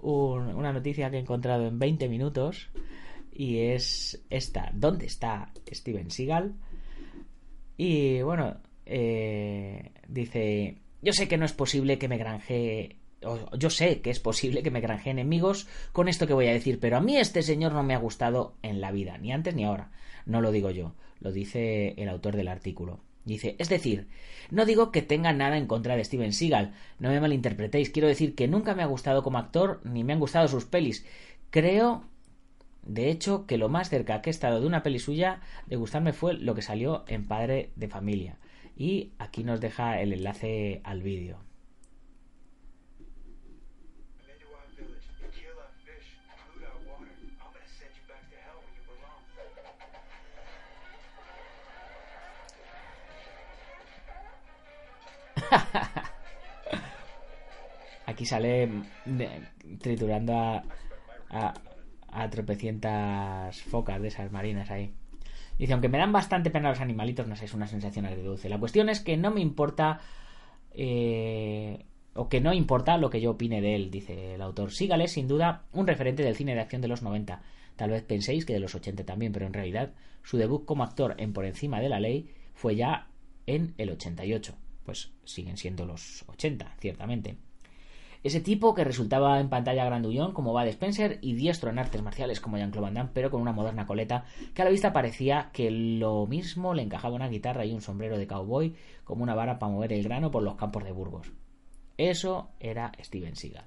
una 0.00 0.72
noticia 0.72 1.10
que 1.10 1.18
he 1.18 1.20
encontrado 1.20 1.66
en 1.66 1.78
20 1.78 2.08
minutos 2.08 2.70
y 3.30 3.58
es 3.58 4.24
esta. 4.30 4.70
¿Dónde 4.72 5.06
está 5.06 5.52
Steven 5.70 6.10
Seagal? 6.10 6.54
Y 7.76 8.22
bueno, 8.22 8.56
eh, 8.86 9.92
dice, 10.08 10.78
yo 11.02 11.12
sé 11.12 11.28
que 11.28 11.36
no 11.36 11.44
es 11.44 11.52
posible 11.52 11.98
que 11.98 12.08
me 12.08 12.18
granje... 12.18 12.96
Yo 13.58 13.68
sé 13.68 14.00
que 14.00 14.10
es 14.10 14.20
posible 14.20 14.62
que 14.62 14.70
me 14.70 14.80
granje 14.80 15.10
enemigos 15.10 15.66
con 15.92 16.08
esto 16.08 16.26
que 16.26 16.34
voy 16.34 16.46
a 16.46 16.52
decir, 16.52 16.78
pero 16.78 16.96
a 16.96 17.00
mí 17.00 17.16
este 17.16 17.42
señor 17.42 17.72
no 17.72 17.82
me 17.82 17.94
ha 17.94 17.98
gustado 17.98 18.54
en 18.62 18.80
la 18.80 18.92
vida, 18.92 19.18
ni 19.18 19.32
antes 19.32 19.56
ni 19.56 19.64
ahora. 19.64 19.90
No 20.24 20.40
lo 20.40 20.52
digo 20.52 20.70
yo, 20.70 20.94
lo 21.18 21.32
dice 21.32 21.94
el 21.96 22.08
autor 22.08 22.36
del 22.36 22.46
artículo. 22.46 23.00
Dice, 23.24 23.56
es 23.58 23.68
decir, 23.68 24.08
no 24.50 24.64
digo 24.64 24.90
que 24.90 25.02
tenga 25.02 25.32
nada 25.32 25.58
en 25.58 25.66
contra 25.66 25.96
de 25.96 26.04
Steven 26.04 26.32
Seagal, 26.32 26.74
no 26.98 27.10
me 27.10 27.20
malinterpretéis, 27.20 27.90
quiero 27.90 28.08
decir 28.08 28.34
que 28.34 28.48
nunca 28.48 28.74
me 28.74 28.82
ha 28.82 28.86
gustado 28.86 29.22
como 29.22 29.38
actor 29.38 29.80
ni 29.84 30.04
me 30.04 30.14
han 30.14 30.20
gustado 30.20 30.48
sus 30.48 30.64
pelis. 30.64 31.04
Creo, 31.50 32.04
de 32.82 33.10
hecho, 33.10 33.46
que 33.46 33.58
lo 33.58 33.68
más 33.68 33.90
cerca 33.90 34.22
que 34.22 34.30
he 34.30 34.32
estado 34.32 34.60
de 34.60 34.66
una 34.66 34.82
peli 34.82 34.98
suya 34.98 35.40
de 35.66 35.76
gustarme 35.76 36.12
fue 36.12 36.34
lo 36.34 36.54
que 36.54 36.62
salió 36.62 37.04
en 37.08 37.26
Padre 37.26 37.70
de 37.76 37.88
Familia. 37.88 38.38
Y 38.76 39.12
aquí 39.18 39.44
nos 39.44 39.60
deja 39.60 40.00
el 40.00 40.12
enlace 40.12 40.80
al 40.84 41.02
vídeo. 41.02 41.47
Aquí 58.06 58.24
sale 58.24 58.70
triturando 59.80 60.34
a, 60.34 60.62
a, 62.08 62.30
tropecientas 62.30 63.60
focas 63.62 64.00
de 64.00 64.08
esas 64.08 64.32
marinas 64.32 64.70
ahí. 64.70 64.92
Dice, 65.58 65.72
aunque 65.72 65.88
me 65.88 65.98
dan 65.98 66.12
bastante 66.12 66.50
pena 66.50 66.70
los 66.70 66.80
animalitos, 66.80 67.26
no 67.26 67.36
sé, 67.36 67.46
es 67.46 67.54
una 67.54 67.66
sensación 67.66 68.06
agridulce. 68.06 68.48
La 68.48 68.58
cuestión 68.58 68.88
es 68.88 69.00
que 69.00 69.16
no 69.16 69.30
me 69.30 69.40
importa... 69.40 70.00
Eh, 70.72 71.84
o 72.14 72.28
que 72.28 72.40
no 72.40 72.52
importa 72.52 72.98
lo 72.98 73.10
que 73.10 73.20
yo 73.20 73.32
opine 73.32 73.60
de 73.60 73.76
él, 73.76 73.90
dice 73.90 74.34
el 74.34 74.42
autor. 74.42 74.72
Sígale, 74.72 75.06
sin 75.06 75.28
duda, 75.28 75.66
un 75.72 75.86
referente 75.86 76.22
del 76.22 76.34
cine 76.34 76.54
de 76.54 76.60
acción 76.60 76.82
de 76.82 76.88
los 76.88 77.02
90. 77.02 77.42
Tal 77.76 77.90
vez 77.90 78.02
penséis 78.02 78.44
que 78.44 78.54
de 78.54 78.60
los 78.60 78.74
80 78.74 79.04
también, 79.04 79.32
pero 79.32 79.46
en 79.46 79.52
realidad 79.52 79.92
su 80.22 80.36
debut 80.36 80.64
como 80.64 80.82
actor 80.82 81.14
en 81.18 81.32
Por 81.32 81.44
encima 81.44 81.80
de 81.80 81.88
la 81.88 82.00
ley 82.00 82.28
fue 82.54 82.74
ya 82.74 83.08
en 83.46 83.74
el 83.78 83.90
88 83.90 84.56
pues 84.88 85.12
siguen 85.24 85.58
siendo 85.58 85.84
los 85.84 86.24
80, 86.28 86.76
ciertamente. 86.80 87.36
Ese 88.22 88.40
tipo 88.40 88.74
que 88.74 88.84
resultaba 88.84 89.38
en 89.38 89.50
pantalla 89.50 89.84
grandullón 89.84 90.32
como 90.32 90.52
Bud 90.52 90.66
Spencer 90.68 91.18
y 91.20 91.34
diestro 91.34 91.68
en 91.68 91.78
artes 91.78 92.02
marciales 92.02 92.40
como 92.40 92.56
Jean-Claude 92.56 92.86
Van 92.86 92.94
Damme, 92.94 93.10
pero 93.12 93.30
con 93.30 93.42
una 93.42 93.52
moderna 93.52 93.86
coleta 93.86 94.24
que 94.54 94.62
a 94.62 94.64
la 94.64 94.70
vista 94.70 94.94
parecía 94.94 95.50
que 95.52 95.70
lo 95.70 96.26
mismo 96.26 96.72
le 96.72 96.82
encajaba 96.82 97.14
una 97.14 97.28
guitarra 97.28 97.66
y 97.66 97.74
un 97.74 97.82
sombrero 97.82 98.16
de 98.16 98.26
cowboy 98.26 98.74
como 99.04 99.24
una 99.24 99.34
vara 99.34 99.58
para 99.58 99.72
mover 99.72 99.92
el 99.92 100.02
grano 100.02 100.30
por 100.30 100.42
los 100.42 100.54
campos 100.54 100.84
de 100.84 100.92
Burgos. 100.92 101.30
Eso 101.98 102.48
era 102.60 102.92
Steven 102.98 103.36
Seagal. 103.36 103.66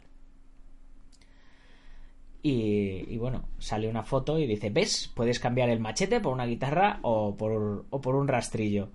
Y, 2.44 3.16
bueno, 3.18 3.44
sale 3.60 3.88
una 3.88 4.02
foto 4.02 4.40
y 4.40 4.48
dice, 4.48 4.72
¿ves? 4.72 5.12
Puedes 5.14 5.40
cambiar 5.40 5.70
el 5.70 5.80
machete 5.80 6.20
por 6.20 6.34
una 6.34 6.48
guitarra 6.48 6.98
o 7.04 7.38
por, 7.38 7.86
o 7.92 8.02
por 8.02 8.16
un 8.16 8.28
rastrillo. 8.28 8.90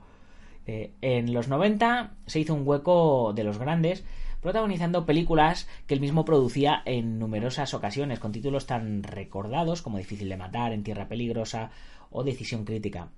Eh, 0.66 0.94
en 1.00 1.32
los 1.32 1.48
90 1.48 2.14
se 2.26 2.40
hizo 2.40 2.54
un 2.54 2.66
hueco 2.66 3.32
de 3.32 3.44
los 3.44 3.58
grandes, 3.58 4.04
protagonizando 4.40 5.06
películas 5.06 5.68
que 5.86 5.94
él 5.94 6.00
mismo 6.00 6.24
producía 6.24 6.82
en 6.84 7.18
numerosas 7.18 7.72
ocasiones, 7.74 8.18
con 8.18 8.32
títulos 8.32 8.66
tan 8.66 9.02
recordados 9.02 9.82
como 9.82 9.98
Difícil 9.98 10.28
de 10.28 10.36
matar, 10.36 10.72
En 10.72 10.82
tierra 10.82 11.08
peligrosa 11.08 11.70
o 12.10 12.24
Decisión 12.24 12.64
crítica. 12.64 13.10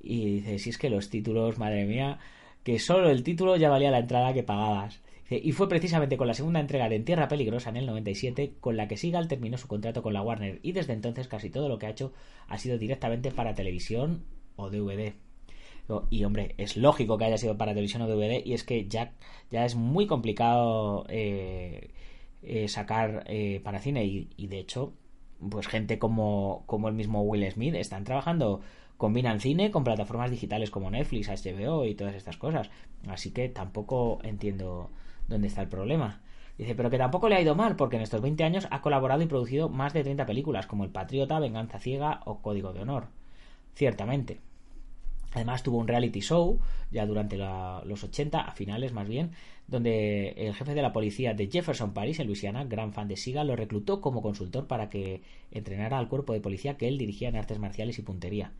Y 0.00 0.36
dice, 0.36 0.58
si 0.58 0.70
es 0.70 0.78
que 0.78 0.90
los 0.90 1.10
títulos, 1.10 1.58
madre 1.58 1.84
mía, 1.86 2.18
que 2.62 2.78
solo 2.78 3.10
el 3.10 3.22
título 3.22 3.56
ya 3.56 3.70
valía 3.70 3.90
la 3.90 4.00
entrada 4.00 4.34
que 4.34 4.42
pagabas. 4.42 5.00
Y 5.28 5.50
fue 5.52 5.68
precisamente 5.68 6.16
con 6.16 6.28
la 6.28 6.34
segunda 6.34 6.60
entrega 6.60 6.88
de 6.88 6.96
En 6.96 7.04
Tierra 7.04 7.26
Peligrosa 7.26 7.70
en 7.70 7.76
el 7.76 7.86
97 7.86 8.54
con 8.60 8.76
la 8.76 8.86
que 8.86 8.96
Seagal 8.96 9.26
terminó 9.26 9.58
su 9.58 9.66
contrato 9.66 10.00
con 10.00 10.12
la 10.12 10.22
Warner 10.22 10.60
y 10.62 10.70
desde 10.70 10.92
entonces 10.92 11.26
casi 11.26 11.50
todo 11.50 11.68
lo 11.68 11.78
que 11.78 11.86
ha 11.86 11.90
hecho 11.90 12.12
ha 12.46 12.58
sido 12.58 12.78
directamente 12.78 13.32
para 13.32 13.54
televisión 13.54 14.24
o 14.54 14.70
DVD. 14.70 15.14
Y 16.10 16.24
hombre, 16.24 16.54
es 16.58 16.76
lógico 16.76 17.16
que 17.16 17.26
haya 17.26 17.38
sido 17.38 17.56
para 17.56 17.72
televisión 17.72 18.02
o 18.02 18.08
DVD 18.08 18.44
y 18.44 18.54
es 18.54 18.64
que 18.64 18.88
ya, 18.88 19.12
ya 19.50 19.64
es 19.64 19.76
muy 19.76 20.06
complicado 20.06 21.06
eh, 21.08 21.90
eh, 22.42 22.68
sacar 22.68 23.24
eh, 23.28 23.60
para 23.62 23.78
cine 23.78 24.04
y, 24.04 24.46
de 24.46 24.58
hecho 24.58 24.92
pues 25.50 25.68
gente 25.68 25.98
como, 25.98 26.64
como 26.66 26.88
el 26.88 26.94
mismo 26.94 27.22
Will 27.22 27.48
Smith 27.50 27.74
están 27.74 28.04
trabajando 28.04 28.62
combinan 28.96 29.40
cine 29.40 29.70
con 29.70 29.84
plataformas 29.84 30.30
digitales 30.30 30.70
como 30.70 30.90
Netflix, 30.90 31.28
HBO 31.28 31.84
y 31.84 31.94
todas 31.94 32.14
estas 32.14 32.36
cosas. 32.36 32.70
Así 33.08 33.30
que 33.30 33.48
tampoco 33.48 34.18
entiendo 34.22 34.90
dónde 35.28 35.48
está 35.48 35.62
el 35.62 35.68
problema. 35.68 36.22
Dice, 36.58 36.74
pero 36.74 36.88
que 36.88 36.98
tampoco 36.98 37.28
le 37.28 37.36
ha 37.36 37.40
ido 37.40 37.54
mal, 37.54 37.76
porque 37.76 37.96
en 37.96 38.02
estos 38.02 38.22
20 38.22 38.42
años 38.44 38.66
ha 38.70 38.80
colaborado 38.80 39.22
y 39.22 39.26
producido 39.26 39.68
más 39.68 39.92
de 39.92 40.02
30 40.02 40.24
películas, 40.24 40.66
como 40.66 40.84
El 40.84 40.90
Patriota, 40.90 41.38
Venganza 41.38 41.78
Ciega 41.78 42.22
o 42.24 42.40
Código 42.40 42.72
de 42.72 42.80
Honor. 42.80 43.08
Ciertamente. 43.74 44.40
Además 45.36 45.62
tuvo 45.62 45.76
un 45.76 45.86
reality 45.86 46.20
show, 46.20 46.60
ya 46.90 47.04
durante 47.04 47.36
los 47.36 48.02
80, 48.02 48.40
a 48.40 48.52
finales 48.52 48.94
más 48.94 49.06
bien, 49.06 49.32
donde 49.66 50.30
el 50.30 50.54
jefe 50.54 50.72
de 50.72 50.80
la 50.80 50.94
policía 50.94 51.34
de 51.34 51.50
Jefferson 51.50 51.92
Paris, 51.92 52.18
en 52.20 52.26
Luisiana, 52.26 52.64
gran 52.64 52.94
fan 52.94 53.06
de 53.06 53.18
Siga, 53.18 53.44
lo 53.44 53.54
reclutó 53.54 54.00
como 54.00 54.22
consultor 54.22 54.66
para 54.66 54.88
que 54.88 55.20
entrenara 55.50 55.98
al 55.98 56.08
cuerpo 56.08 56.32
de 56.32 56.40
policía 56.40 56.78
que 56.78 56.88
él 56.88 56.96
dirigía 56.96 57.28
en 57.28 57.36
artes 57.36 57.58
marciales 57.58 57.98
y 57.98 58.02
puntería. 58.02 58.52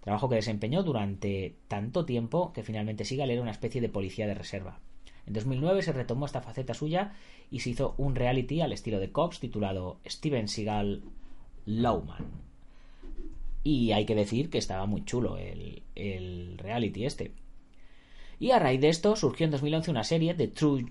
Trabajo 0.00 0.28
que 0.28 0.36
desempeñó 0.36 0.84
durante 0.84 1.56
tanto 1.66 2.04
tiempo 2.04 2.52
que 2.52 2.62
finalmente 2.62 3.04
Seagal 3.04 3.32
era 3.32 3.42
una 3.42 3.50
especie 3.50 3.80
de 3.80 3.88
policía 3.88 4.28
de 4.28 4.34
reserva. 4.34 4.78
En 5.26 5.32
2009 5.32 5.82
se 5.82 5.92
retomó 5.92 6.26
esta 6.26 6.40
faceta 6.40 6.72
suya 6.72 7.14
y 7.50 7.58
se 7.58 7.70
hizo 7.70 7.96
un 7.98 8.14
reality 8.14 8.60
al 8.60 8.72
estilo 8.72 9.00
de 9.00 9.10
Cops 9.10 9.40
titulado 9.40 9.98
Steven 10.06 10.46
Seagal 10.46 11.02
Lowman. 11.66 12.51
Y 13.64 13.92
hay 13.92 14.04
que 14.04 14.14
decir 14.14 14.50
que 14.50 14.58
estaba 14.58 14.86
muy 14.86 15.04
chulo 15.04 15.38
el, 15.38 15.82
el 15.94 16.58
reality 16.58 17.04
este. 17.04 17.32
Y 18.38 18.50
a 18.50 18.58
raíz 18.58 18.80
de 18.80 18.88
esto 18.88 19.14
surgió 19.14 19.44
en 19.44 19.52
2011 19.52 19.90
una 19.90 20.02
serie 20.02 20.34
de 20.34 20.48
True 20.48 20.84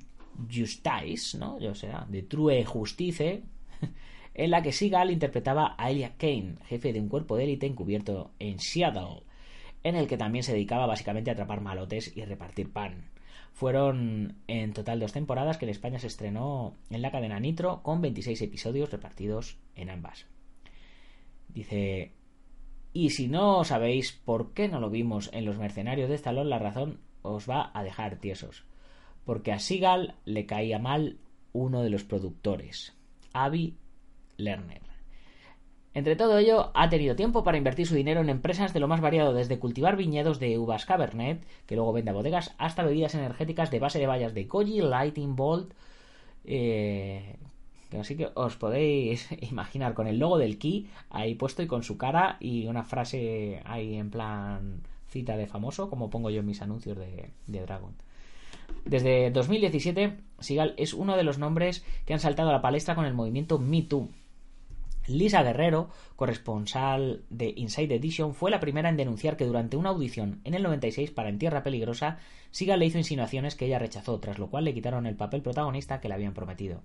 Justice, 0.49 1.37
¿no? 1.37 1.57
O 1.57 1.75
sea, 1.75 2.05
de 2.09 2.23
True 2.23 2.63
Justice, 2.63 3.43
en 4.33 4.51
la 4.51 4.61
que 4.61 4.71
Seagal 4.71 5.11
interpretaba 5.11 5.75
a 5.77 5.91
Elia 5.91 6.15
Kane, 6.17 6.55
jefe 6.65 6.93
de 6.93 7.01
un 7.01 7.09
cuerpo 7.09 7.35
de 7.35 7.43
élite 7.43 7.65
encubierto 7.65 8.31
en 8.39 8.59
Seattle, 8.59 9.23
en 9.83 9.95
el 9.95 10.07
que 10.07 10.17
también 10.17 10.43
se 10.43 10.53
dedicaba 10.53 10.85
básicamente 10.85 11.29
a 11.29 11.33
atrapar 11.33 11.61
malotes 11.61 12.15
y 12.15 12.23
repartir 12.23 12.71
pan. 12.71 13.09
Fueron 13.51 14.37
en 14.47 14.71
total 14.73 14.99
dos 14.99 15.11
temporadas 15.11 15.57
que 15.57 15.65
en 15.65 15.71
España 15.71 15.99
se 15.99 16.07
estrenó 16.07 16.75
en 16.89 17.01
la 17.01 17.11
cadena 17.11 17.39
Nitro 17.39 17.83
con 17.83 18.01
26 18.01 18.41
episodios 18.41 18.91
repartidos 18.91 19.57
en 19.75 19.89
ambas. 19.89 20.25
Dice, 21.49 22.13
y 22.93 23.11
si 23.11 23.27
no 23.27 23.63
sabéis 23.63 24.11
por 24.11 24.53
qué 24.53 24.67
no 24.67 24.79
lo 24.79 24.89
vimos 24.89 25.29
en 25.33 25.45
Los 25.45 25.57
Mercenarios 25.57 26.09
de 26.09 26.15
Stallone, 26.15 26.49
la 26.49 26.59
razón 26.59 26.99
os 27.21 27.49
va 27.49 27.71
a 27.73 27.83
dejar 27.83 28.17
tiesos. 28.17 28.65
Porque 29.25 29.51
a 29.51 29.59
Seagal 29.59 30.15
le 30.25 30.45
caía 30.45 30.79
mal 30.79 31.17
uno 31.53 31.83
de 31.83 31.89
los 31.89 32.03
productores, 32.03 32.95
Avi 33.33 33.77
Lerner. 34.37 34.81
Entre 35.93 36.15
todo 36.15 36.37
ello, 36.37 36.71
ha 36.73 36.89
tenido 36.89 37.17
tiempo 37.17 37.43
para 37.43 37.57
invertir 37.57 37.85
su 37.85 37.95
dinero 37.95 38.21
en 38.21 38.29
empresas 38.29 38.73
de 38.73 38.79
lo 38.79 38.87
más 38.87 39.01
variado, 39.01 39.33
desde 39.33 39.59
cultivar 39.59 39.97
viñedos 39.97 40.39
de 40.39 40.57
uvas 40.57 40.85
Cabernet, 40.85 41.45
que 41.65 41.75
luego 41.75 41.91
vende 41.91 42.11
a 42.11 42.13
bodegas, 42.13 42.55
hasta 42.57 42.83
bebidas 42.83 43.13
energéticas 43.15 43.71
de 43.71 43.79
base 43.79 43.99
de 43.99 44.07
vallas 44.07 44.33
de 44.33 44.47
Koji, 44.47 44.81
Lighting 44.81 45.35
Bolt. 45.35 45.73
Eh, 46.45 47.35
así 47.99 48.15
que 48.15 48.29
os 48.35 48.55
podéis 48.55 49.29
imaginar 49.51 49.93
con 49.93 50.07
el 50.07 50.19
logo 50.19 50.37
del 50.37 50.57
Ki 50.57 50.87
ahí 51.09 51.35
puesto 51.35 51.61
y 51.61 51.67
con 51.67 51.83
su 51.83 51.97
cara 51.97 52.37
y 52.39 52.67
una 52.67 52.83
frase 52.83 53.61
ahí 53.65 53.95
en 53.95 54.09
plan 54.09 54.81
cita 55.07 55.35
de 55.35 55.47
famoso, 55.47 55.89
como 55.89 56.09
pongo 56.09 56.29
yo 56.29 56.39
en 56.39 56.45
mis 56.45 56.61
anuncios 56.61 56.97
de, 56.97 57.29
de 57.47 57.61
Dragon. 57.61 57.93
Desde 58.85 59.29
2017, 59.31 60.17
Sigal 60.39 60.73
es 60.77 60.93
uno 60.93 61.17
de 61.17 61.23
los 61.23 61.37
nombres 61.37 61.85
que 62.05 62.13
han 62.13 62.19
saltado 62.19 62.49
a 62.49 62.53
la 62.53 62.61
palestra 62.61 62.95
con 62.95 63.05
el 63.05 63.13
movimiento 63.13 63.59
Me 63.59 63.81
Too 63.81 64.09
Lisa 65.07 65.43
Guerrero, 65.43 65.89
corresponsal 66.15 67.23
de 67.29 67.53
Inside 67.55 67.95
Edition, 67.95 68.33
fue 68.35 68.51
la 68.51 68.59
primera 68.59 68.89
en 68.89 68.97
denunciar 68.97 69.35
que 69.35 69.45
durante 69.45 69.77
una 69.77 69.89
audición 69.89 70.41
en 70.43 70.53
el 70.53 70.63
96 70.63 71.11
para 71.11 71.29
En 71.29 71.39
Tierra 71.39 71.63
Peligrosa, 71.63 72.19
Siga 72.51 72.77
le 72.77 72.85
hizo 72.85 72.97
insinuaciones 72.97 73.55
que 73.55 73.65
ella 73.65 73.79
rechazó, 73.79 74.19
tras 74.19 74.37
lo 74.37 74.49
cual 74.49 74.65
le 74.65 74.73
quitaron 74.73 75.05
el 75.05 75.15
papel 75.15 75.41
protagonista 75.41 76.01
que 76.01 76.07
le 76.07 76.15
habían 76.15 76.33
prometido. 76.33 76.81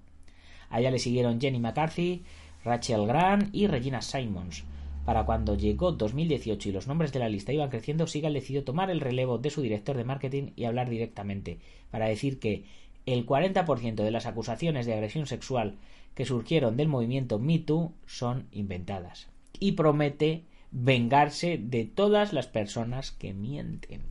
A 0.70 0.80
ella 0.80 0.90
le 0.90 0.98
siguieron 0.98 1.40
Jenny 1.40 1.58
McCarthy, 1.58 2.22
Rachel 2.64 3.06
Grant 3.06 3.54
y 3.54 3.66
Regina 3.66 4.02
Simons. 4.02 4.64
Para 5.04 5.24
cuando 5.24 5.56
llegó 5.56 5.92
2018 5.92 6.68
y 6.68 6.72
los 6.72 6.88
nombres 6.88 7.12
de 7.12 7.20
la 7.20 7.28
lista 7.28 7.52
iban 7.52 7.70
creciendo, 7.70 8.08
Sigal 8.08 8.34
decidió 8.34 8.64
tomar 8.64 8.90
el 8.90 9.00
relevo 9.00 9.38
de 9.38 9.50
su 9.50 9.62
director 9.62 9.96
de 9.96 10.02
marketing 10.02 10.50
y 10.56 10.64
hablar 10.64 10.90
directamente, 10.90 11.60
para 11.92 12.08
decir 12.08 12.40
que 12.40 12.64
el 13.06 13.24
40% 13.24 13.94
de 13.94 14.10
las 14.10 14.26
acusaciones 14.26 14.84
de 14.84 14.94
agresión 14.94 15.26
sexual 15.26 15.76
que 16.16 16.24
surgieron 16.24 16.76
del 16.76 16.88
movimiento 16.88 17.38
Me 17.38 17.60
Too 17.60 17.92
son 18.06 18.48
inventadas. 18.50 19.28
Y 19.60 19.72
promete 19.72 20.42
vengarse 20.72 21.56
de 21.56 21.84
todas 21.84 22.32
las 22.32 22.48
personas 22.48 23.12
que 23.12 23.32
mienten. 23.32 24.02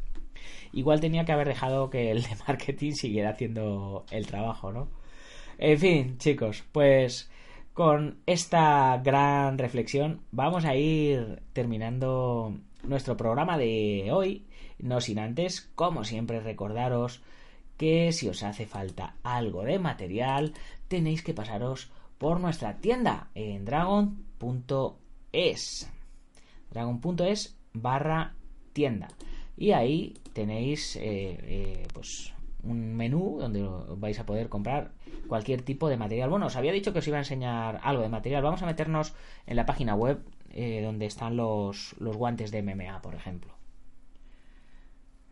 Igual 0.71 1.01
tenía 1.01 1.25
que 1.25 1.33
haber 1.33 1.47
dejado 1.47 1.89
que 1.89 2.11
el 2.11 2.23
de 2.23 2.35
marketing 2.47 2.93
siguiera 2.93 3.31
haciendo 3.31 4.05
el 4.11 4.27
trabajo, 4.27 4.71
¿no? 4.71 4.87
En 5.57 5.79
fin, 5.79 6.17
chicos, 6.17 6.63
pues 6.71 7.29
con 7.73 8.19
esta 8.25 9.01
gran 9.03 9.57
reflexión 9.57 10.21
vamos 10.31 10.65
a 10.65 10.75
ir 10.75 11.41
terminando 11.53 12.57
nuestro 12.83 13.17
programa 13.17 13.57
de 13.57 14.09
hoy, 14.11 14.45
no 14.79 15.01
sin 15.01 15.19
antes, 15.19 15.69
como 15.75 16.03
siempre, 16.03 16.39
recordaros 16.39 17.21
que 17.77 18.11
si 18.13 18.27
os 18.29 18.43
hace 18.43 18.65
falta 18.65 19.15
algo 19.23 19.63
de 19.63 19.79
material, 19.79 20.53
tenéis 20.87 21.23
que 21.23 21.33
pasaros 21.33 21.89
por 22.17 22.39
nuestra 22.39 22.77
tienda 22.77 23.29
en 23.35 23.65
dragon.es. 23.65 24.31
Dragon.es 26.71 27.57
barra 27.73 28.35
tienda. 28.73 29.07
Y 29.57 29.71
ahí 29.71 30.13
tenéis 30.33 30.95
eh, 30.97 31.01
eh, 31.41 31.87
pues 31.93 32.34
un 32.65 32.95
menú 32.95 33.37
donde 33.39 33.67
vais 33.97 34.19
a 34.19 34.25
poder 34.25 34.49
comprar 34.49 34.91
cualquier 35.27 35.61
tipo 35.61 35.89
de 35.89 35.97
material. 35.97 36.29
Bueno, 36.29 36.47
os 36.47 36.55
había 36.55 36.71
dicho 36.71 36.93
que 36.93 36.99
os 36.99 37.07
iba 37.07 37.17
a 37.17 37.21
enseñar 37.21 37.79
algo 37.83 38.03
de 38.03 38.09
material. 38.09 38.43
Vamos 38.43 38.61
a 38.63 38.65
meternos 38.65 39.13
en 39.47 39.55
la 39.55 39.65
página 39.65 39.95
web 39.95 40.23
eh, 40.51 40.81
donde 40.83 41.05
están 41.05 41.37
los, 41.37 41.95
los 41.99 42.17
guantes 42.17 42.51
de 42.51 42.61
MMA, 42.63 43.01
por 43.01 43.15
ejemplo. 43.15 43.53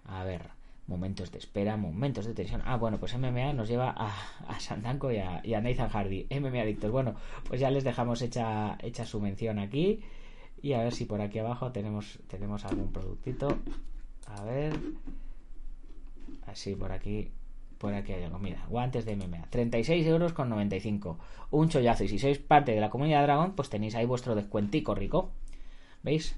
A 0.06 0.24
ver 0.24 0.63
momentos 0.88 1.32
de 1.32 1.38
espera, 1.38 1.78
momentos 1.78 2.26
de 2.26 2.34
tensión. 2.34 2.62
Ah, 2.65 2.78
bueno, 2.78 3.00
pues 3.00 3.17
MMA 3.17 3.54
nos 3.54 3.67
lleva 3.67 3.93
a, 3.96 4.12
a 4.48 4.60
Sandanko 4.60 5.12
y 5.12 5.17
a, 5.17 5.62
Nathan 5.62 5.89
Hardy. 5.89 6.28
MMA 6.30 6.62
Adictos. 6.62 6.91
Bueno, 6.91 7.15
pues 7.48 7.60
ya 7.62 7.69
les 7.72 7.84
dejamos 7.84 8.22
hecha, 8.22 8.78
hecha 8.82 9.06
su 9.06 9.19
mención 9.19 9.60
aquí. 9.60 10.02
Y 10.62 10.74
a 10.74 10.84
ver 10.84 10.93
si 10.93 11.06
por 11.06 11.22
aquí 11.22 11.39
abajo 11.39 11.72
tenemos, 11.72 12.19
tenemos 12.28 12.65
algún 12.65 12.91
productito. 12.91 13.48
A 14.28 14.43
ver. 14.43 14.74
Así, 16.46 16.76
por 16.76 16.91
aquí. 16.91 17.32
Por 17.78 17.93
aquí 17.93 18.13
hay 18.13 18.24
algo. 18.24 18.39
Mira, 18.39 18.65
guantes 18.69 19.06
de 19.06 19.15
MMA. 19.15 19.48
36 19.50 20.06
euros 20.08 20.34
con 20.34 20.50
95. 20.50 21.19
Un 21.52 21.69
chollazo. 21.69 22.04
Y 22.04 22.08
si 22.08 22.19
sois 22.19 22.39
parte 22.39 22.74
de 22.74 22.82
la 22.82 22.89
comunidad 22.89 23.24
Dragon, 23.24 23.56
pues 23.56 23.69
tenéis 23.69 23.96
ahí 23.96 24.06
vuestro 24.06 24.36
descuentico 24.36 24.96
rico. 24.96 25.32
¿Veis? 26.02 26.38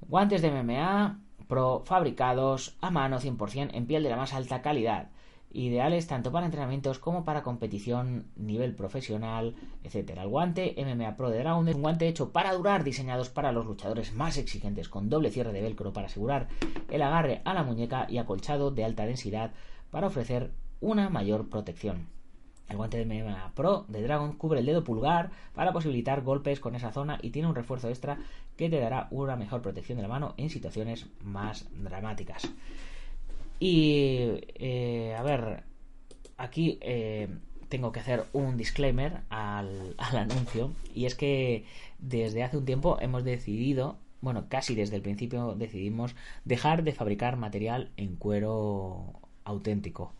Guantes 0.00 0.42
de 0.42 0.50
MMA 0.50 1.20
Pro 1.52 1.82
fabricados 1.84 2.76
a 2.80 2.90
mano 2.90 3.20
100% 3.20 3.70
en 3.74 3.86
piel 3.86 4.02
de 4.02 4.08
la 4.08 4.16
más 4.16 4.32
alta 4.32 4.62
calidad, 4.62 5.10
ideales 5.54 6.06
tanto 6.06 6.32
para 6.32 6.46
entrenamientos 6.46 6.98
como 6.98 7.24
para 7.24 7.42
competición, 7.42 8.26
nivel 8.36 8.74
profesional, 8.74 9.54
etc. 9.84 10.18
El 10.20 10.28
guante 10.28 10.74
MMA 10.78 11.16
Pro 11.16 11.30
de 11.30 11.38
Dragon 11.38 11.68
es 11.68 11.74
un 11.74 11.82
guante 11.82 12.08
hecho 12.08 12.32
para 12.32 12.52
durar, 12.52 12.84
diseñados 12.84 13.28
para 13.28 13.52
los 13.52 13.66
luchadores 13.66 14.12
más 14.12 14.36
exigentes, 14.36 14.88
con 14.88 15.08
doble 15.08 15.30
cierre 15.30 15.52
de 15.52 15.62
velcro 15.62 15.92
para 15.92 16.06
asegurar 16.06 16.48
el 16.90 17.02
agarre 17.02 17.42
a 17.44 17.54
la 17.54 17.62
muñeca 17.62 18.06
y 18.08 18.18
acolchado 18.18 18.70
de 18.70 18.84
alta 18.84 19.06
densidad 19.06 19.52
para 19.90 20.06
ofrecer 20.06 20.52
una 20.80 21.08
mayor 21.10 21.48
protección. 21.48 22.08
El 22.68 22.78
guante 22.78 22.96
de 22.96 23.04
MMA 23.04 23.52
Pro 23.54 23.84
de 23.88 24.02
Dragon 24.02 24.32
cubre 24.32 24.60
el 24.60 24.66
dedo 24.66 24.82
pulgar 24.82 25.30
para 25.54 25.72
posibilitar 25.72 26.22
golpes 26.22 26.58
con 26.58 26.74
esa 26.74 26.90
zona 26.90 27.18
y 27.20 27.30
tiene 27.30 27.48
un 27.48 27.54
refuerzo 27.54 27.88
extra 27.88 28.18
que 28.56 28.70
te 28.70 28.80
dará 28.80 29.08
una 29.10 29.36
mejor 29.36 29.60
protección 29.60 29.96
de 29.96 30.02
la 30.02 30.08
mano 30.08 30.34
en 30.38 30.48
situaciones 30.48 31.06
más 31.22 31.66
dramáticas. 31.72 32.50
Y 33.64 34.40
eh, 34.56 35.14
a 35.16 35.22
ver, 35.22 35.62
aquí 36.36 36.78
eh, 36.80 37.28
tengo 37.68 37.92
que 37.92 38.00
hacer 38.00 38.24
un 38.32 38.56
disclaimer 38.56 39.20
al, 39.30 39.94
anuncio. 39.98 40.72
Y 40.92 41.06
es 41.06 41.14
que 41.14 41.64
desde 42.00 42.42
hace 42.42 42.56
un 42.56 42.64
tiempo 42.64 42.98
hemos 43.00 43.22
decidido 43.22 43.98
bueno, 44.20 44.46
casi 44.48 44.74
desde 44.74 44.96
el 44.96 45.02
principio 45.02 45.54
decidimos 45.54 46.16
dejar 46.44 46.82
de 46.82 46.92
fabricar 46.92 47.36
material 47.36 47.92
en 47.96 48.16
cuero 48.16 49.20
auténtico. 49.44 50.12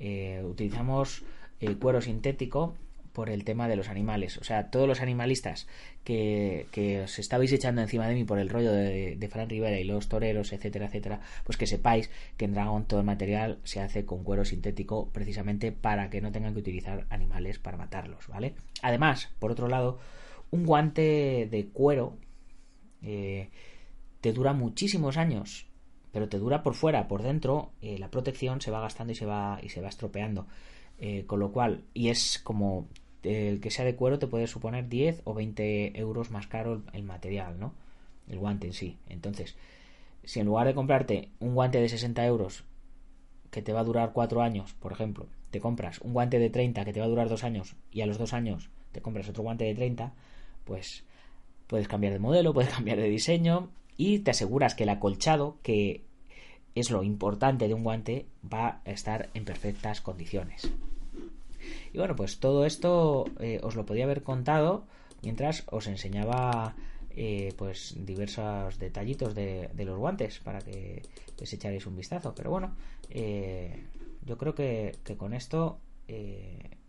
Eh, 0.00 0.42
utilizamos 0.44 1.22
eh, 1.60 1.76
cuero 1.76 2.00
sintético 2.00 2.74
por 3.12 3.30
el 3.30 3.44
tema 3.44 3.68
de 3.68 3.76
los 3.76 3.88
animales. 3.88 4.38
O 4.38 4.44
sea, 4.44 4.70
todos 4.70 4.88
los 4.88 5.00
animalistas 5.00 5.66
que, 6.04 6.66
os 7.04 7.18
estabais 7.18 7.52
echando 7.52 7.80
encima 7.80 8.06
de 8.06 8.14
mí 8.14 8.24
por 8.24 8.38
el 8.38 8.48
rollo 8.48 8.72
de, 8.72 9.16
de, 9.16 9.28
Fran 9.28 9.48
Rivera 9.48 9.78
y 9.78 9.84
los 9.84 10.08
toreros, 10.08 10.52
etcétera, 10.52 10.86
etcétera, 10.86 11.20
pues 11.44 11.56
que 11.58 11.66
sepáis 11.66 12.10
que 12.36 12.44
en 12.44 12.52
Dragon 12.52 12.84
todo 12.86 13.00
el 13.00 13.06
material 13.06 13.58
se 13.64 13.80
hace 13.80 14.04
con 14.04 14.24
cuero 14.24 14.44
sintético 14.44 15.10
precisamente 15.12 15.72
para 15.72 16.10
que 16.10 16.20
no 16.20 16.32
tengan 16.32 16.54
que 16.54 16.60
utilizar 16.60 17.06
animales 17.10 17.58
para 17.58 17.76
matarlos, 17.76 18.28
¿vale? 18.28 18.54
Además, 18.82 19.30
por 19.38 19.50
otro 19.52 19.68
lado, 19.68 19.98
un 20.50 20.64
guante 20.64 21.48
de 21.50 21.68
cuero 21.72 22.16
eh, 23.02 23.50
te 24.20 24.32
dura 24.32 24.52
muchísimos 24.52 25.16
años 25.16 25.70
pero 26.12 26.28
te 26.28 26.38
dura 26.38 26.62
por 26.62 26.74
fuera, 26.74 27.08
por 27.08 27.22
dentro, 27.22 27.72
eh, 27.80 27.98
la 27.98 28.10
protección 28.10 28.60
se 28.60 28.70
va 28.70 28.80
gastando 28.80 29.12
y 29.12 29.16
se 29.16 29.26
va, 29.26 29.60
y 29.62 29.68
se 29.68 29.80
va 29.80 29.88
estropeando. 29.88 30.46
Eh, 31.02 31.24
con 31.26 31.40
lo 31.40 31.50
cual, 31.50 31.84
y 31.94 32.10
es 32.10 32.38
como 32.38 32.86
el 33.22 33.60
que 33.60 33.70
sea 33.70 33.86
de 33.86 33.96
cuero 33.96 34.18
te 34.18 34.26
puede 34.26 34.46
suponer 34.46 34.88
10 34.88 35.22
o 35.24 35.32
20 35.32 35.98
euros 35.98 36.30
más 36.30 36.46
caro 36.46 36.82
el, 36.92 37.02
material, 37.02 37.58
¿no? 37.58 37.72
El 38.28 38.38
guante 38.38 38.66
en 38.66 38.74
sí. 38.74 38.98
Entonces, 39.08 39.56
si 40.24 40.40
en 40.40 40.46
lugar 40.46 40.66
de 40.66 40.74
comprarte 40.74 41.30
un 41.40 41.54
guante 41.54 41.80
de 41.80 41.88
60 41.88 42.24
euros 42.26 42.64
que 43.50 43.62
te 43.62 43.72
va 43.72 43.80
a 43.80 43.84
durar 43.84 44.12
4 44.12 44.42
años, 44.42 44.74
por 44.74 44.92
ejemplo, 44.92 45.26
te 45.50 45.58
compras 45.58 46.00
un 46.00 46.12
guante 46.12 46.38
de 46.38 46.50
30 46.50 46.84
que 46.84 46.92
te 46.92 47.00
va 47.00 47.06
a 47.06 47.08
durar 47.08 47.30
2 47.30 47.44
años 47.44 47.76
y 47.90 48.02
a 48.02 48.06
los 48.06 48.18
2 48.18 48.34
años 48.34 48.70
te 48.92 49.00
compras 49.00 49.28
otro 49.28 49.42
guante 49.42 49.64
de 49.64 49.74
30, 49.74 50.12
pues 50.64 51.04
puedes 51.66 51.88
cambiar 51.88 52.12
de 52.12 52.18
modelo, 52.18 52.52
puedes 52.52 52.70
cambiar 52.74 52.98
de 52.98 53.08
diseño 53.08 53.70
y 53.96 54.18
te 54.18 54.32
aseguras 54.32 54.74
que 54.74 54.82
el 54.82 54.90
acolchado, 54.90 55.56
que 55.62 56.04
es 56.74 56.90
lo 56.90 57.02
importante 57.02 57.68
de 57.68 57.74
un 57.74 57.84
guante, 57.84 58.26
va 58.44 58.82
a 58.84 58.90
estar 58.90 59.30
en 59.32 59.46
perfectas 59.46 60.00
condiciones. 60.02 60.70
Y 61.92 61.98
bueno, 61.98 62.14
pues 62.16 62.38
todo 62.38 62.64
esto 62.64 63.24
eh, 63.40 63.60
os 63.62 63.74
lo 63.74 63.84
podía 63.84 64.04
haber 64.04 64.22
contado 64.22 64.86
mientras 65.22 65.64
os 65.70 65.86
enseñaba 65.86 66.74
eh, 67.10 67.52
pues 67.56 67.96
diversos 67.98 68.78
detallitos 68.78 69.34
de, 69.34 69.70
los 69.76 69.98
guantes 69.98 70.38
para 70.38 70.60
que 70.60 71.02
les 71.38 71.52
echaréis 71.52 71.86
un 71.86 71.96
vistazo. 71.96 72.34
Pero 72.34 72.50
bueno, 72.50 72.76
eh, 73.10 73.84
yo 74.24 74.38
creo 74.38 74.54
que, 74.54 74.96
con 75.16 75.34
esto 75.34 75.78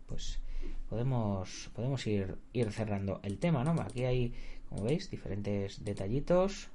pues 0.06 0.40
podemos 0.88 1.70
podemos 1.74 2.06
ir, 2.06 2.36
ir 2.52 2.72
cerrando 2.72 3.20
el 3.22 3.38
tema, 3.38 3.64
¿no? 3.64 3.80
Aquí 3.80 4.04
hay, 4.04 4.34
como 4.68 4.84
veis, 4.84 5.10
diferentes 5.10 5.84
detallitos. 5.84 6.68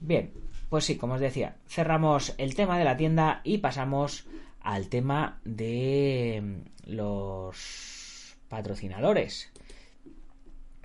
Bien, 0.00 0.32
pues 0.68 0.84
sí, 0.84 0.96
como 0.96 1.14
os 1.14 1.20
decía, 1.20 1.56
cerramos 1.66 2.34
el 2.38 2.54
tema 2.54 2.78
de 2.78 2.84
la 2.84 2.96
tienda 2.96 3.40
y 3.44 3.58
pasamos 3.58 4.26
al 4.60 4.88
tema 4.88 5.40
de 5.44 6.40
mm, 6.42 6.90
los 6.92 8.36
patrocinadores. 8.48 9.50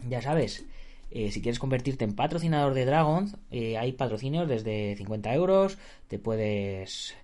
Ya 0.07 0.21
sabes, 0.21 0.65
eh, 1.11 1.31
si 1.31 1.41
quieres 1.41 1.59
convertirte 1.59 2.03
en 2.05 2.15
patrocinador 2.15 2.73
de 2.73 2.85
Dragon, 2.85 3.31
eh, 3.51 3.77
hay 3.77 3.93
patrocinios 3.93 4.47
desde 4.47 4.95
50 4.97 5.33
euros. 5.33 5.77
Te 6.07 6.19
puedes, 6.19 7.15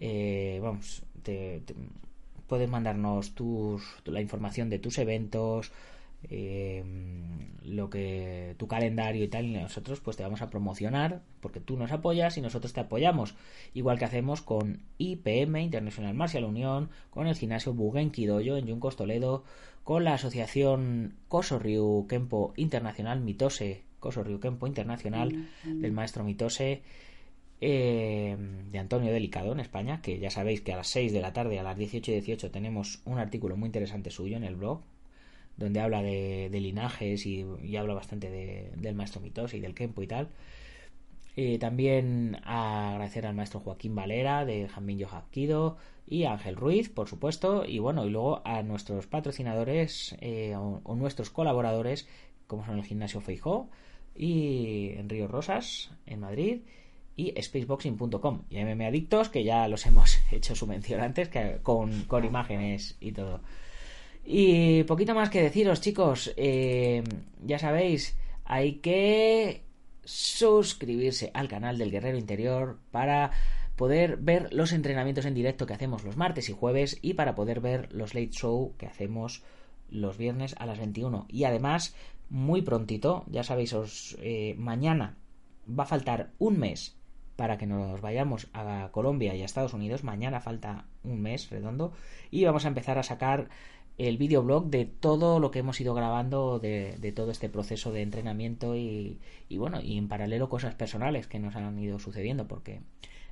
eh, 0.00 0.60
vamos, 0.62 1.02
te, 1.22 1.62
puedes 2.46 2.68
mandarnos 2.68 3.34
tus, 3.34 3.82
la 4.04 4.20
información 4.20 4.70
de 4.70 4.78
tus 4.78 4.98
eventos, 4.98 5.72
eh, 6.24 6.84
lo 7.62 7.90
que 7.90 8.54
tu 8.58 8.66
calendario 8.66 9.22
y 9.22 9.28
tal 9.28 9.46
y 9.46 9.52
nosotros 9.52 10.00
pues 10.00 10.16
te 10.16 10.22
vamos 10.22 10.42
a 10.42 10.50
promocionar 10.50 11.22
porque 11.40 11.60
tú 11.60 11.76
nos 11.76 11.92
apoyas 11.92 12.36
y 12.36 12.40
nosotros 12.40 12.72
te 12.72 12.80
apoyamos 12.80 13.34
igual 13.74 13.98
que 13.98 14.04
hacemos 14.04 14.42
con 14.42 14.80
IPM 14.98 15.60
International 15.60 16.14
Martial 16.14 16.44
Unión 16.44 16.90
con 17.10 17.26
el 17.26 17.36
gimnasio 17.36 17.74
Bugenki 17.74 18.26
Dojo 18.26 18.56
en 18.56 18.66
Yuncos 18.66 18.96
Toledo 18.96 19.44
con 19.84 20.04
la 20.04 20.14
asociación 20.14 21.14
Kosoryu 21.28 22.06
Kempo 22.08 22.52
Internacional 22.56 23.20
Mitose 23.20 23.82
Kosoryu 24.00 24.40
Kempo 24.40 24.66
Internacional 24.66 25.32
mm, 25.32 25.70
mm. 25.70 25.80
del 25.80 25.92
maestro 25.92 26.24
Mitose 26.24 26.82
eh, 27.60 28.36
de 28.70 28.78
Antonio 28.78 29.12
Delicado 29.12 29.50
en 29.50 29.58
España, 29.58 30.00
que 30.00 30.20
ya 30.20 30.30
sabéis 30.30 30.60
que 30.60 30.72
a 30.72 30.76
las 30.76 30.86
6 30.88 31.12
de 31.12 31.20
la 31.20 31.32
tarde, 31.32 31.58
a 31.58 31.64
las 31.64 31.76
18 31.76 32.12
y 32.12 32.14
18 32.14 32.52
tenemos 32.52 33.00
un 33.04 33.18
artículo 33.18 33.56
muy 33.56 33.66
interesante 33.66 34.10
suyo 34.10 34.36
en 34.36 34.44
el 34.44 34.54
blog, 34.54 34.80
donde 35.58 35.80
habla 35.80 36.02
de, 36.02 36.48
linajes 36.52 37.26
y, 37.26 37.44
habla 37.76 37.94
bastante 37.94 38.30
del 38.30 38.94
maestro 38.94 39.20
Mitos 39.20 39.54
y 39.54 39.60
del 39.60 39.74
Kempo 39.74 40.02
y 40.02 40.06
tal. 40.06 40.28
Eh, 41.36 41.58
también 41.58 42.36
agradecer 42.44 43.26
al 43.26 43.34
maestro 43.34 43.60
Joaquín 43.60 43.94
Valera 43.94 44.44
de 44.44 44.68
Jamín 44.68 44.98
Yojaquido 44.98 45.76
y 46.04 46.24
a 46.24 46.32
Ángel 46.32 46.56
Ruiz, 46.56 46.88
por 46.88 47.08
supuesto, 47.08 47.64
y 47.64 47.78
bueno, 47.78 48.06
y 48.06 48.10
luego 48.10 48.42
a 48.44 48.62
nuestros 48.62 49.06
patrocinadores 49.06 50.16
eh, 50.20 50.56
o, 50.56 50.94
nuestros 50.96 51.30
colaboradores, 51.30 52.08
como 52.46 52.64
son 52.64 52.78
el 52.78 52.84
Gimnasio 52.84 53.20
Feijó 53.20 53.68
y 54.16 54.90
en 54.96 55.08
Río 55.08 55.28
Rosas, 55.28 55.92
en 56.06 56.20
Madrid, 56.20 56.62
y 57.14 57.34
spaceboxing.com 57.40 58.42
y 58.50 58.64
MM 58.64 58.86
Adictos, 58.86 59.28
que 59.28 59.44
ya 59.44 59.68
los 59.68 59.86
hemos 59.86 60.18
hecho 60.32 60.56
su 60.56 60.66
mención 60.66 61.00
antes, 61.00 61.28
que 61.28 61.58
con, 61.62 62.02
con 62.04 62.24
imágenes 62.24 62.96
y 63.00 63.12
todo. 63.12 63.42
Y 64.30 64.82
poquito 64.84 65.14
más 65.14 65.30
que 65.30 65.42
deciros, 65.42 65.80
chicos. 65.80 66.34
Eh, 66.36 67.02
ya 67.46 67.58
sabéis, 67.58 68.14
hay 68.44 68.74
que 68.74 69.64
suscribirse 70.04 71.30
al 71.32 71.48
canal 71.48 71.78
del 71.78 71.90
Guerrero 71.90 72.18
Interior 72.18 72.78
para 72.90 73.30
poder 73.74 74.18
ver 74.18 74.52
los 74.52 74.74
entrenamientos 74.74 75.24
en 75.24 75.32
directo 75.32 75.64
que 75.64 75.72
hacemos 75.72 76.04
los 76.04 76.18
martes 76.18 76.50
y 76.50 76.52
jueves 76.52 76.98
y 77.00 77.14
para 77.14 77.34
poder 77.34 77.60
ver 77.60 77.90
los 77.94 78.12
late 78.12 78.28
show 78.28 78.74
que 78.76 78.84
hacemos 78.84 79.44
los 79.88 80.18
viernes 80.18 80.54
a 80.58 80.66
las 80.66 80.78
21. 80.78 81.24
Y 81.30 81.44
además, 81.44 81.96
muy 82.28 82.60
prontito, 82.60 83.24
ya 83.28 83.44
sabéis, 83.44 83.72
os, 83.72 84.18
eh, 84.20 84.54
mañana 84.58 85.16
va 85.66 85.84
a 85.84 85.86
faltar 85.86 86.32
un 86.38 86.58
mes 86.58 86.98
para 87.38 87.56
que 87.56 87.66
nos 87.66 88.00
vayamos 88.02 88.48
a 88.52 88.90
Colombia 88.90 89.34
y 89.34 89.40
a 89.40 89.44
Estados 89.46 89.72
Unidos. 89.72 90.04
Mañana 90.04 90.40
falta 90.40 90.86
un 91.04 91.22
mes 91.22 91.48
redondo 91.48 91.92
y 92.30 92.44
vamos 92.44 92.66
a 92.66 92.68
empezar 92.68 92.98
a 92.98 93.04
sacar 93.04 93.48
el 93.98 94.16
videoblog 94.16 94.66
de 94.70 94.84
todo 94.84 95.40
lo 95.40 95.50
que 95.50 95.58
hemos 95.58 95.80
ido 95.80 95.92
grabando 95.92 96.60
de, 96.60 97.12
todo 97.14 97.32
este 97.32 97.48
proceso 97.48 97.92
de 97.92 98.02
entrenamiento 98.02 98.76
y, 98.76 99.18
bueno, 99.50 99.80
y 99.82 99.98
en 99.98 100.08
paralelo 100.08 100.48
cosas 100.48 100.76
personales 100.76 101.26
que 101.26 101.40
nos 101.40 101.56
han 101.56 101.76
ido 101.80 101.98
sucediendo 101.98 102.46
porque 102.46 102.80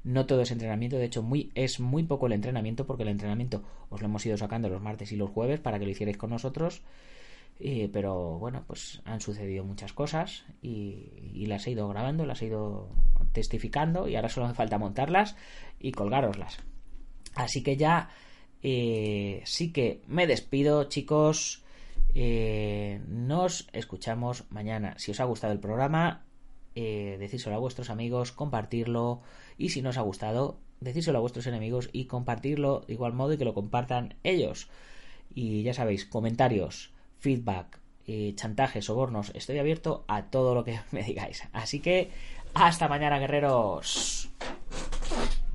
no 0.03 0.27
todo 0.27 0.43
es 0.43 0.51
entrenamiento, 0.51 0.97
de 0.97 1.05
hecho 1.05 1.23
muy, 1.23 1.53
es 1.55 1.79
muy 1.79 2.03
poco 2.03 2.27
el 2.27 2.33
entrenamiento 2.33 2.85
porque 2.85 3.05
el 3.05 3.11
entrenamiento 3.11 3.63
os 3.91 4.01
lo 4.01 4.09
hemos 4.09 4.27
ido 4.27 4.37
sacando 4.37 4.69
los 4.69 4.83
martes 4.83 5.13
y 5.13 5.17
los 5.17 5.31
jueves 5.31 5.61
para 5.61 5.79
que 5.79 5.85
lo 5.85 5.93
hicierais 5.93 6.19
con 6.19 6.31
nosotros. 6.31 6.83
pero 7.93 8.39
bueno, 8.41 8.65
pues 8.67 9.03
han 9.05 9.21
sucedido 9.21 9.65
muchas 9.65 9.93
cosas 9.93 10.47
y, 10.63 11.31
y, 11.33 11.47
las 11.47 11.65
he 11.69 11.71
ido 11.71 11.89
grabando, 11.89 12.27
las 12.27 12.43
he 12.43 12.47
ido 12.47 12.89
testificando 13.33 14.09
y 14.09 14.17
ahora 14.17 14.29
solo 14.29 14.49
me 14.49 14.55
falta 14.55 14.79
montarlas 14.79 15.37
y 15.79 15.93
colgaroslas. 15.93 16.59
Así 17.37 17.63
que 17.63 17.77
ya 17.77 18.09
eh, 18.63 19.43
sí 19.45 19.73
que 19.73 20.03
me 20.07 20.27
despido, 20.27 20.85
chicos. 20.85 21.63
Eh, 22.15 23.01
nos 23.09 23.69
escuchamos 23.73 24.45
mañana. 24.51 24.95
Si 24.99 25.11
os 25.11 25.21
ha 25.21 25.25
gustado 25.25 25.53
el 25.53 25.61
programa, 25.61 26.25
eh, 26.75 27.17
decírselo 27.19 27.57
a 27.57 27.59
vuestros 27.59 27.91
amigos, 27.91 28.33
compartirlo. 28.33 29.21
Y 29.59 29.71
si 29.71 29.83
no 29.83 29.91
os 29.91 29.99
ha 29.99 30.03
gustado, 30.03 30.59
decírselo 30.81 31.19
a 31.19 31.21
vuestros 31.21 31.47
enemigos 31.47 31.89
y 31.93 32.07
compartirlo 32.07 32.85
de 32.87 32.95
igual 32.95 33.13
modo 33.13 33.33
y 33.33 33.39
que 33.39 33.45
lo 33.45 33.55
compartan 33.55 34.15
ellos. 34.25 34.69
Y 35.35 35.63
ya 35.63 35.75
sabéis, 35.75 36.07
comentarios, 36.07 36.93
feedback, 37.19 37.81
eh, 38.07 38.33
chantajes, 38.37 38.85
sobornos. 38.87 39.33
Estoy 39.35 39.59
abierto 39.59 40.05
a 40.09 40.27
todo 40.27 40.55
lo 40.55 40.65
que 40.65 40.79
me 40.93 41.03
digáis. 41.03 41.43
Así 41.53 41.81
que 41.81 42.11
hasta 42.55 42.89
mañana, 42.89 43.19
guerreros. 43.19 44.31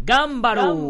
Gámbaro. 0.04 0.90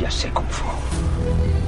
Ya 0.00 0.10
sé 0.10 0.32
cómo 0.32 0.48
fue. 0.48 1.61